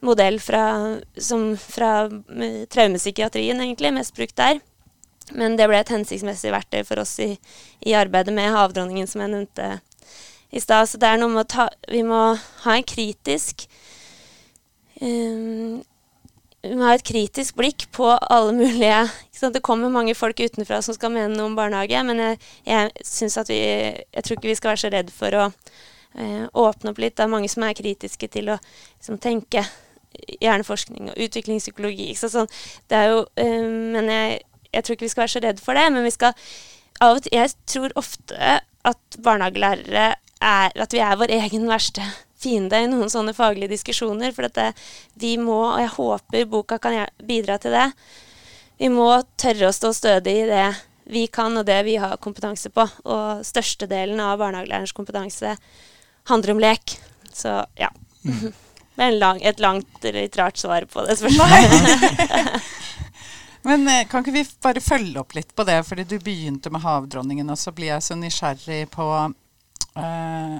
modell 0.05 0.39
fra, 0.43 0.65
som, 1.17 1.51
fra 1.59 2.07
uh, 2.11 2.61
traumepsykiatrien, 2.71 3.61
egentlig, 3.63 3.93
mest 3.95 4.15
brukt 4.17 4.37
der. 4.39 4.61
Men 5.33 5.57
det 5.57 5.65
ble 5.69 5.79
et 5.81 5.89
hensiktsmessig 5.89 6.51
verktøy 6.53 6.83
for 6.85 7.01
oss 7.01 7.15
i, 7.23 7.31
i 7.81 7.95
arbeidet 7.97 8.33
med 8.35 8.53
havdronningen, 8.53 9.09
som 9.09 9.23
jeg 9.23 9.33
nevnte 9.33 9.71
i 10.53 10.61
stad. 10.61 10.89
Så 10.89 11.01
det 11.01 11.09
er 11.09 11.21
noe 11.21 11.33
med 11.33 11.45
å 11.45 11.49
ta 11.49 11.65
Vi 11.89 12.03
må 12.05 12.21
ha 12.65 12.75
en 12.75 12.85
kritisk 12.85 13.65
um, 15.01 15.81
vi 16.65 16.75
må 16.77 16.87
ha 16.87 16.95
et 16.97 17.05
kritisk 17.05 17.57
blikk 17.59 17.87
på 17.95 18.07
alle 18.09 18.53
mulige? 18.55 19.05
Det 19.35 19.61
kommer 19.65 19.91
mange 19.93 20.15
folk 20.17 20.39
utenfra 20.39 20.81
som 20.81 20.95
skal 20.95 21.11
mene 21.13 21.35
noe 21.35 21.51
om 21.51 21.57
barnehage, 21.57 22.01
men 22.07 22.21
jeg, 22.21 22.39
jeg 22.65 23.05
synes 23.05 23.37
at 23.37 23.51
vi 23.51 23.59
Jeg 23.59 24.23
tror 24.23 24.37
ikke 24.37 24.49
vi 24.49 24.55
skal 24.57 24.73
være 24.73 24.83
så 24.83 24.91
redd 24.93 25.11
for 25.13 25.37
å 25.37 25.43
eh, 25.49 26.45
åpne 26.49 26.91
opp 26.91 27.01
litt. 27.01 27.17
Det 27.17 27.25
er 27.25 27.33
mange 27.33 27.51
som 27.51 27.65
er 27.67 27.77
kritiske 27.77 28.29
til 28.33 28.49
å 28.53 28.57
liksom, 28.57 29.19
tenke 29.21 29.65
hjerneforskning 30.41 31.11
og 31.11 31.19
utviklingspsykologi. 31.27 32.13
Sånn, 32.17 32.49
jo, 32.89 33.25
eh, 33.41 33.67
men 33.95 34.09
jeg, 34.11 34.39
jeg 34.71 34.85
tror 34.85 34.97
ikke 34.97 35.07
vi 35.07 35.13
skal 35.13 35.25
være 35.25 35.35
så 35.35 35.43
redd 35.45 35.63
for 35.63 35.77
det. 35.77 35.85
Men 35.93 36.07
vi 36.07 36.13
skal 36.15 36.33
av 37.03 37.17
og 37.17 37.25
til 37.25 37.35
Jeg 37.35 37.51
tror 37.67 37.95
ofte 37.99 38.59
at 38.85 39.17
barnehagelærere 39.23 40.13
er 40.45 40.71
At 40.79 40.93
vi 40.93 41.01
er 41.03 41.17
vår 41.19 41.33
egen 41.41 41.67
verste 41.67 42.05
fiende 42.45 42.79
i 42.81 42.89
noen 42.91 43.11
sånne 43.11 43.33
faglige 43.35 43.73
diskusjoner. 43.73 44.33
For 44.35 44.47
det, 44.47 44.71
vi 45.21 45.35
må, 45.41 45.57
og 45.73 45.81
jeg 45.81 45.93
håper 45.97 46.49
boka 46.51 46.79
kan 46.81 47.01
bidra 47.25 47.57
til 47.61 47.75
det, 47.75 47.89
vi 48.77 48.91
må 48.91 49.09
tørre 49.39 49.69
å 49.69 49.75
stå 49.75 49.93
stødig 49.95 50.35
i 50.43 50.49
det 50.49 50.67
vi 51.05 51.27
kan, 51.31 51.53
og 51.57 51.67
det 51.67 51.79
vi 51.87 51.97
har 52.01 52.17
kompetanse 52.21 52.71
på. 52.73 52.87
Og 53.05 53.43
størstedelen 53.45 54.19
av 54.19 54.39
barnehagelærerens 54.41 54.95
kompetanse 54.95 55.55
handler 56.31 56.55
om 56.55 56.61
lek. 56.63 56.97
Så 57.33 57.61
ja. 57.79 57.91
Mm. 58.25 58.53
Det 58.95 59.03
er 59.03 59.17
lang, 59.19 59.41
et 59.43 59.59
langt, 59.59 60.05
litt 60.07 60.37
rart 60.39 60.55
svar 60.55 60.85
på 60.87 61.01
det 61.03 61.17
spørsmålet. 61.19 62.61
Men 63.67 63.87
eh, 63.91 64.05
kan 64.07 64.23
ikke 64.23 64.31
vi 64.37 64.45
bare 64.63 64.83
følge 64.83 65.19
opp 65.19 65.35
litt 65.35 65.51
på 65.55 65.65
det? 65.67 65.81
Fordi 65.83 66.05
du 66.07 66.15
begynte 66.23 66.71
med 66.71 66.83
havdronningen, 66.85 67.49
og 67.51 67.59
så 67.59 67.73
blir 67.75 67.91
jeg 67.91 68.05
så 68.05 68.15
nysgjerrig 68.15 68.85
på 68.93 69.07
uh, 69.19 70.55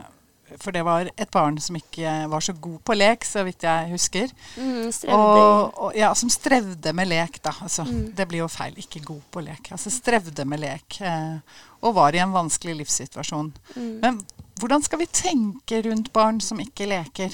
for 0.62 0.76
det 0.76 0.84
var 0.86 1.10
et 1.10 1.32
barn 1.34 1.58
som 1.62 1.78
ikke 1.78 2.12
var 2.30 2.44
så 2.44 2.54
god 2.62 2.78
på 2.86 2.96
lek, 2.98 3.26
så 3.26 3.44
vidt 3.48 3.66
jeg 3.66 3.90
husker. 3.92 4.32
Mm, 4.62 4.92
og, 5.10 5.74
og, 5.74 5.90
ja, 5.98 6.12
som 6.18 6.30
strevde 6.30 6.94
med 6.96 7.10
lek, 7.10 7.40
da. 7.44 7.56
Altså, 7.66 7.86
mm. 7.88 8.12
Det 8.18 8.28
blir 8.30 8.44
jo 8.44 8.52
feil. 8.52 8.78
Ikke 8.82 9.02
god 9.06 9.24
på 9.34 9.44
lek. 9.46 9.72
Altså 9.76 9.94
strevde 9.94 10.46
med 10.48 10.62
lek. 10.62 11.00
Eh, 11.02 11.60
og 11.86 11.98
var 11.98 12.16
i 12.16 12.22
en 12.22 12.36
vanskelig 12.36 12.78
livssituasjon. 12.82 13.52
Mm. 13.76 13.92
Men 14.04 14.22
hvordan 14.62 14.86
skal 14.86 15.02
vi 15.02 15.12
tenke 15.12 15.82
rundt 15.86 16.14
barn 16.16 16.40
som 16.42 16.62
ikke 16.64 16.88
leker? 16.90 17.34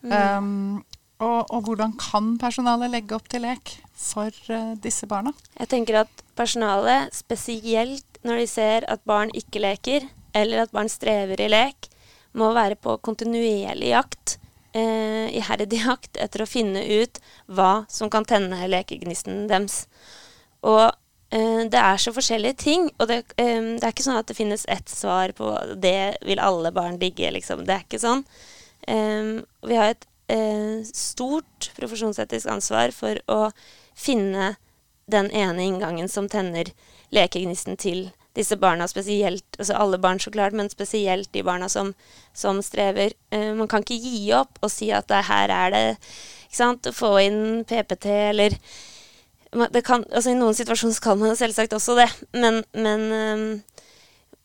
Um, 0.00 0.80
og, 1.20 1.50
og, 1.52 1.60
hvordan 1.66 1.92
kan 2.00 2.36
personalet 2.40 2.92
legge 2.94 3.16
opp 3.16 3.26
til 3.28 3.44
lek 3.44 3.74
for 3.92 4.32
uh, 4.48 4.72
disse 4.80 5.04
barna? 5.08 5.34
Jeg 5.58 5.68
tenker 5.74 6.00
at 6.06 6.22
personalet, 6.38 7.12
spesielt 7.12 8.20
når 8.24 8.40
de 8.40 8.46
ser 8.48 8.86
at 8.88 9.02
barn 9.08 9.32
ikke 9.36 9.60
leker, 9.60 10.06
eller 10.36 10.64
at 10.64 10.72
barn 10.72 10.88
strever 10.88 11.42
i 11.44 11.50
lek, 11.52 11.90
må 12.36 12.52
være 12.54 12.78
på 12.78 12.96
kontinuerlig 13.04 13.92
jakt, 13.92 14.38
eh, 14.72 15.30
iherdig 15.36 15.82
jakt, 15.84 16.16
etter 16.16 16.44
å 16.44 16.48
finne 16.48 16.82
ut 17.02 17.20
hva 17.46 17.84
som 17.90 18.10
kan 18.10 18.26
tenne 18.28 18.68
lekegnisten 18.70 19.46
deres. 19.50 19.84
Og 20.66 20.86
eh, 21.32 21.66
det 21.70 21.80
er 21.80 21.98
så 22.02 22.14
forskjellige 22.14 22.60
ting, 22.62 22.88
og 22.98 23.10
det, 23.10 23.22
eh, 23.36 23.58
det, 23.58 23.82
er 23.82 23.94
ikke 23.94 24.06
sånn 24.06 24.20
at 24.20 24.30
det 24.30 24.38
finnes 24.38 24.66
ett 24.68 24.88
svar 24.92 25.34
på 25.36 25.52
det 25.80 26.20
vil 26.26 26.42
alle 26.42 26.72
barn 26.74 27.00
digge, 27.00 27.32
liksom. 27.34 27.64
Det 27.66 27.76
er 27.76 27.86
ikke 27.86 28.02
sånn. 28.02 28.24
Eh, 28.88 29.40
vi 29.66 29.80
har 29.80 29.94
et 29.94 30.08
eh, 30.30 30.80
stort 30.86 31.72
profesjonsetisk 31.78 32.50
ansvar 32.50 32.94
for 32.96 33.20
å 33.30 33.50
finne 33.98 34.54
den 35.10 35.30
ene 35.34 35.66
inngangen 35.66 36.08
som 36.08 36.28
tenner 36.30 36.70
lekegnisten 37.10 37.76
til 37.80 38.10
disse 38.38 38.56
barna 38.60 38.86
spesielt, 38.88 39.46
altså 39.58 39.74
alle 39.74 39.98
barn 39.98 40.20
så 40.22 40.30
klart, 40.30 40.54
men 40.56 40.70
spesielt 40.70 41.32
de 41.34 41.42
barna 41.42 41.68
som, 41.68 41.94
som 42.34 42.62
strever. 42.62 43.16
Uh, 43.34 43.52
man 43.58 43.68
kan 43.70 43.82
ikke 43.82 43.98
gi 43.98 44.30
opp 44.38 44.60
og 44.62 44.70
si 44.72 44.92
at 44.94 45.08
det, 45.10 45.24
her 45.30 45.50
er 45.54 45.74
det 45.74 45.84
ikke 46.46 46.60
sant, 46.60 46.90
få 46.94 47.16
inn 47.24 47.42
PPT 47.68 48.06
eller 48.30 48.56
kan, 49.82 50.04
altså 50.14 50.30
I 50.30 50.38
noen 50.38 50.54
situasjoner 50.54 50.94
skal 50.94 51.18
man 51.18 51.38
selvsagt 51.38 51.74
også 51.74 51.96
det, 51.98 52.08
men, 52.38 52.60
men 52.74 53.06
um, 53.10 53.46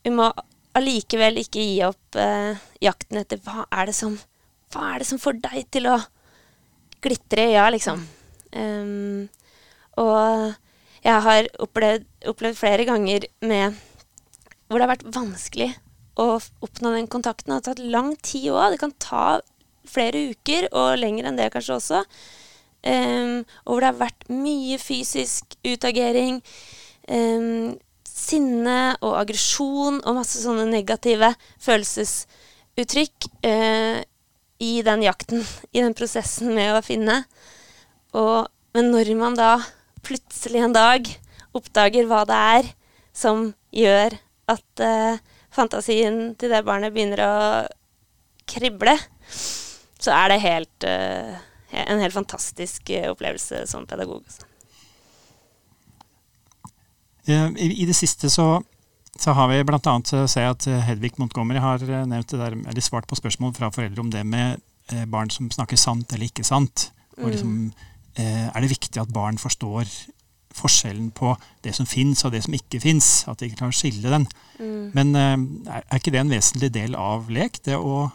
vi 0.05 0.13
må 0.13 0.31
allikevel 0.75 1.37
ikke 1.43 1.61
gi 1.61 1.79
opp 1.85 2.17
uh, 2.17 2.57
jakten 2.83 3.21
etter 3.21 3.41
hva 3.45 3.67
er, 3.69 3.91
det 3.91 3.95
som, 3.97 4.17
hva 4.73 4.91
er 4.93 5.03
det 5.03 5.09
som 5.09 5.21
får 5.21 5.39
deg 5.45 5.69
til 5.73 5.89
å 5.93 5.99
glitre 7.05 7.45
i 7.45 7.53
øya, 7.53 7.69
liksom. 7.75 8.01
Um, 8.55 9.27
og 10.01 10.55
jeg 11.05 11.21
har 11.21 11.49
opplevd, 11.61 12.05
opplevd, 12.31 12.57
flere 12.57 12.85
ganger 12.87 13.27
med 13.45 13.75
hvor 14.65 14.79
det 14.79 14.87
har 14.87 14.93
vært 14.95 15.09
vanskelig 15.13 15.69
å 16.17 16.39
oppnå 16.65 16.95
den 16.95 17.09
kontakten. 17.11 17.51
Det 17.51 17.57
har 17.59 17.65
tatt 17.67 17.83
lang 17.93 18.15
tid 18.25 18.49
òg. 18.55 18.73
Det 18.73 18.81
kan 18.81 18.95
ta 19.03 19.25
flere 19.85 20.31
uker, 20.31 20.69
og 20.73 20.97
lenger 20.97 21.29
enn 21.29 21.37
det 21.37 21.51
kanskje 21.53 21.77
også. 21.77 22.01
Um, 22.85 23.43
og 23.65 23.75
hvor 23.75 23.83
det 23.83 23.91
har 23.91 23.99
vært 23.99 24.27
mye 24.31 24.79
fysisk 24.81 25.57
utagering. 25.65 26.41
Um, 27.05 27.75
sinne 28.05 28.95
og 29.03 29.17
aggresjon 29.19 29.99
og 29.99 30.17
masse 30.17 30.39
sånne 30.41 30.65
negative 30.71 31.33
følelsesuttrykk 31.61 33.29
uh, 33.45 34.01
i 34.63 34.73
den 34.87 35.05
jakten, 35.05 35.45
i 35.75 35.83
den 35.83 35.93
prosessen 35.97 36.53
med 36.55 36.73
å 36.73 36.83
finne. 36.85 37.21
Og, 38.15 38.47
men 38.73 38.93
når 38.93 39.13
man 39.19 39.37
da 39.37 39.57
plutselig 40.05 40.61
en 40.63 40.75
dag 40.75 41.09
oppdager 41.55 42.07
hva 42.09 42.23
det 42.27 42.41
er 42.59 42.69
som 43.15 43.49
gjør 43.75 44.17
at 44.51 44.83
uh, 44.83 45.17
fantasien 45.55 46.35
til 46.39 46.51
det 46.51 46.65
barnet 46.67 46.93
begynner 46.93 47.21
å 47.23 47.35
krible, 48.49 48.93
så 49.31 50.13
er 50.13 50.33
det 50.33 50.43
helt, 50.43 50.87
uh, 50.87 51.39
en 51.85 52.03
helt 52.03 52.15
fantastisk 52.15 52.91
uh, 52.93 53.09
opplevelse 53.13 53.63
som 53.71 53.87
pedagog. 53.89 54.21
Altså. 54.27 54.51
I, 57.25 57.39
I, 57.71 57.87
det 57.87 57.95
siste 57.97 58.29
så, 58.29 58.59
så 59.17 59.33
har 59.33 59.49
vi 59.49 59.63
bl.a. 59.65 59.79
sett 60.29 60.45
at 60.45 60.67
Hedvig 60.85 61.15
Montgomery 61.17 61.63
har 61.63 61.81
nevnt 62.05 62.35
det 62.35 62.37
der, 62.37 62.59
eller 62.59 62.85
svart 62.85 63.07
på 63.09 63.17
spørsmål 63.17 63.55
fra 63.57 63.71
foreldre 63.73 64.03
om 64.03 64.11
det 64.13 64.21
med 64.27 64.61
barn 65.09 65.31
som 65.33 65.47
snakker 65.49 65.79
sant 65.81 66.11
eller 66.13 66.27
ikke 66.27 66.45
sant. 66.45 66.91
Og 67.17 67.31
liksom, 67.31 67.49
mm 67.49 67.71
Eh, 67.71 67.94
er 68.23 68.63
det 68.63 68.71
viktig 68.71 69.01
at 69.01 69.11
barn 69.13 69.39
forstår 69.41 69.89
forskjellen 70.55 71.11
på 71.15 71.33
det 71.65 71.75
som 71.75 71.87
fins 71.89 72.23
og 72.25 72.33
det 72.35 72.43
som 72.45 72.55
ikke 72.55 72.81
fins. 72.83 73.09
At 73.29 73.39
de 73.39 73.49
ikke 73.49 73.61
klarer 73.61 73.75
å 73.75 73.79
skille 73.79 74.11
den. 74.13 74.27
Mm. 74.59 74.83
Men 74.95 75.15
eh, 75.19 75.79
er 75.79 75.99
ikke 75.99 76.13
det 76.15 76.23
en 76.23 76.33
vesentlig 76.33 76.71
del 76.75 76.97
av 76.99 77.31
lek? 77.33 77.61
Det 77.65 77.77
å, 77.77 78.05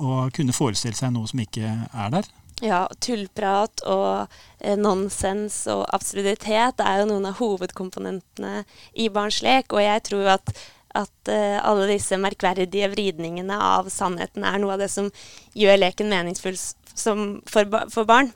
å, 0.00 0.20
kunne 0.36 0.56
forestille 0.56 0.96
seg 0.96 1.14
noe 1.14 1.28
som 1.30 1.42
ikke 1.44 1.74
er 1.90 2.14
der? 2.16 2.30
Ja, 2.60 2.82
tullprat 3.00 3.80
og 3.88 4.26
eh, 4.58 4.76
nonsens 4.76 5.62
og 5.72 5.86
absurditet 5.96 6.82
er 6.84 7.02
jo 7.02 7.08
noen 7.12 7.30
av 7.30 7.40
hovedkomponentene 7.40 8.66
i 9.00 9.08
barns 9.12 9.40
lek. 9.44 9.72
Og 9.72 9.84
jeg 9.84 10.04
tror 10.10 10.36
at 10.38 10.54
at 10.98 11.30
uh, 11.30 11.58
alle 11.62 11.88
disse 11.92 12.18
merkverdige 12.18 12.90
vridningene 12.92 13.54
av 13.54 13.90
sannheten 13.92 14.46
er 14.46 14.58
noe 14.58 14.74
av 14.74 14.82
det 14.82 14.90
som 14.90 15.10
gjør 15.58 15.78
leken 15.84 16.10
meningsfull 16.10 16.58
for, 17.00 17.70
for, 17.92 18.04
barn. 18.08 18.32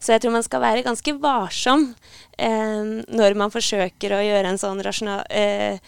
Så 0.00 0.14
jeg 0.14 0.24
tror 0.24 0.34
man 0.34 0.46
skal 0.46 0.62
være 0.64 0.86
ganske 0.86 1.14
varsom 1.22 1.90
uh, 1.92 2.84
når 3.04 3.38
man 3.38 3.52
forsøker 3.54 4.16
å 4.16 4.24
gjøre 4.24 4.54
en 4.54 4.60
sånn 4.60 4.82
rasjonal, 4.84 5.24
uh, 5.28 5.78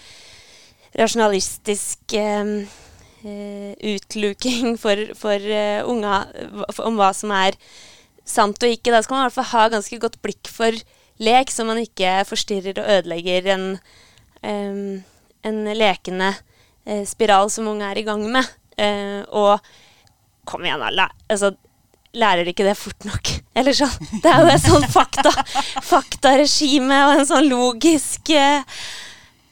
rasjonalistisk 1.00 2.16
eh, 2.18 2.54
eh 3.22 3.74
utluking 3.92 4.74
for, 4.80 4.98
for 5.14 5.44
unga 5.86 6.16
om 6.82 6.96
hva 6.98 7.12
som 7.14 7.30
er 7.30 7.54
sant 8.26 8.58
og 8.58 8.74
ikke. 8.74 8.90
Da 8.90 9.02
skal 9.04 9.16
man 9.16 9.22
i 9.22 9.28
hvert 9.28 9.38
fall 9.38 9.52
ha 9.52 9.68
ganske 9.76 10.00
godt 10.02 10.18
blikk 10.24 10.50
for 10.50 10.74
lek, 11.20 11.52
så 11.52 11.66
man 11.68 11.78
ikke 11.78 12.24
forstyrrer 12.28 12.80
og 12.80 12.90
ødelegger 12.96 13.50
en, 13.54 13.66
en 15.46 15.64
lekende 15.76 16.34
eh, 16.84 17.04
spiral 17.08 17.50
som 17.52 17.68
unge 17.70 17.86
er 17.88 18.00
i 18.00 18.06
gang 18.06 18.26
med. 18.30 18.56
og 19.28 19.58
kom 20.44 20.64
igjen, 20.64 20.82
alle. 20.82 21.04
Altså, 21.28 21.52
lærer 22.12 22.44
de 22.44 22.54
ikke 22.54 22.66
det 22.66 22.76
fort 22.78 23.06
nok. 23.06 23.32
Eller 23.58 23.76
sånn. 23.76 24.10
Det 24.22 24.30
er 24.30 24.44
jo 24.44 24.52
et 24.54 24.64
sånn 24.66 24.86
fakta, 24.90 25.32
faktaregime 25.86 27.02
og 27.08 27.18
en 27.18 27.28
sånn 27.28 27.50
logisk 27.50 28.34
eh, 28.34 28.62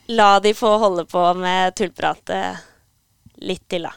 La 0.08 0.38
de 0.40 0.54
få 0.56 0.70
holde 0.80 1.02
på 1.04 1.20
med 1.36 1.74
tullpratet 1.76 2.62
litt 3.44 3.66
til, 3.68 3.84
da. 3.84 3.92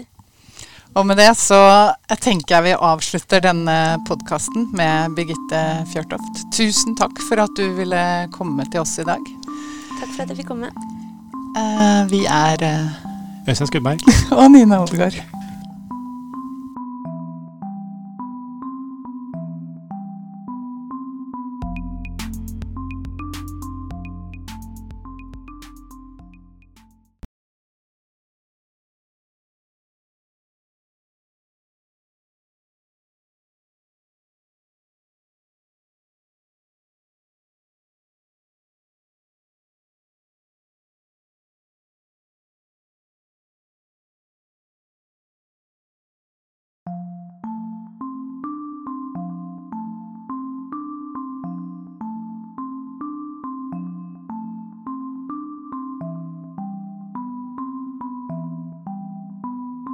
og 0.96 1.04
med 1.10 1.20
det 1.20 1.28
så 1.36 1.58
jeg 1.60 2.22
tenker 2.24 2.56
jeg 2.56 2.66
vi 2.70 2.72
avslutter 2.88 3.44
denne 3.44 3.76
podkasten 4.08 4.70
med 4.72 5.12
Birgitte 5.18 5.60
Fjørtoft. 5.92 6.40
Tusen 6.56 6.96
takk 6.96 7.20
for 7.28 7.44
at 7.44 7.52
du 7.60 7.66
ville 7.76 8.02
komme 8.32 8.64
til 8.72 8.80
oss 8.80 8.96
i 8.96 9.04
dag. 9.12 9.28
Takk 10.00 10.12
for 10.14 10.22
at 10.22 10.28
jeg 10.28 10.36
fikk 10.40 10.48
komme. 10.48 10.70
Uh, 11.56 12.10
vi 12.10 12.24
er 12.24 12.56
uh, 12.64 13.48
Øystein 13.48 13.66
Skudberg. 13.66 14.00
og 14.40 14.50
Nina 14.50 14.82
Odegaard. 14.82 15.39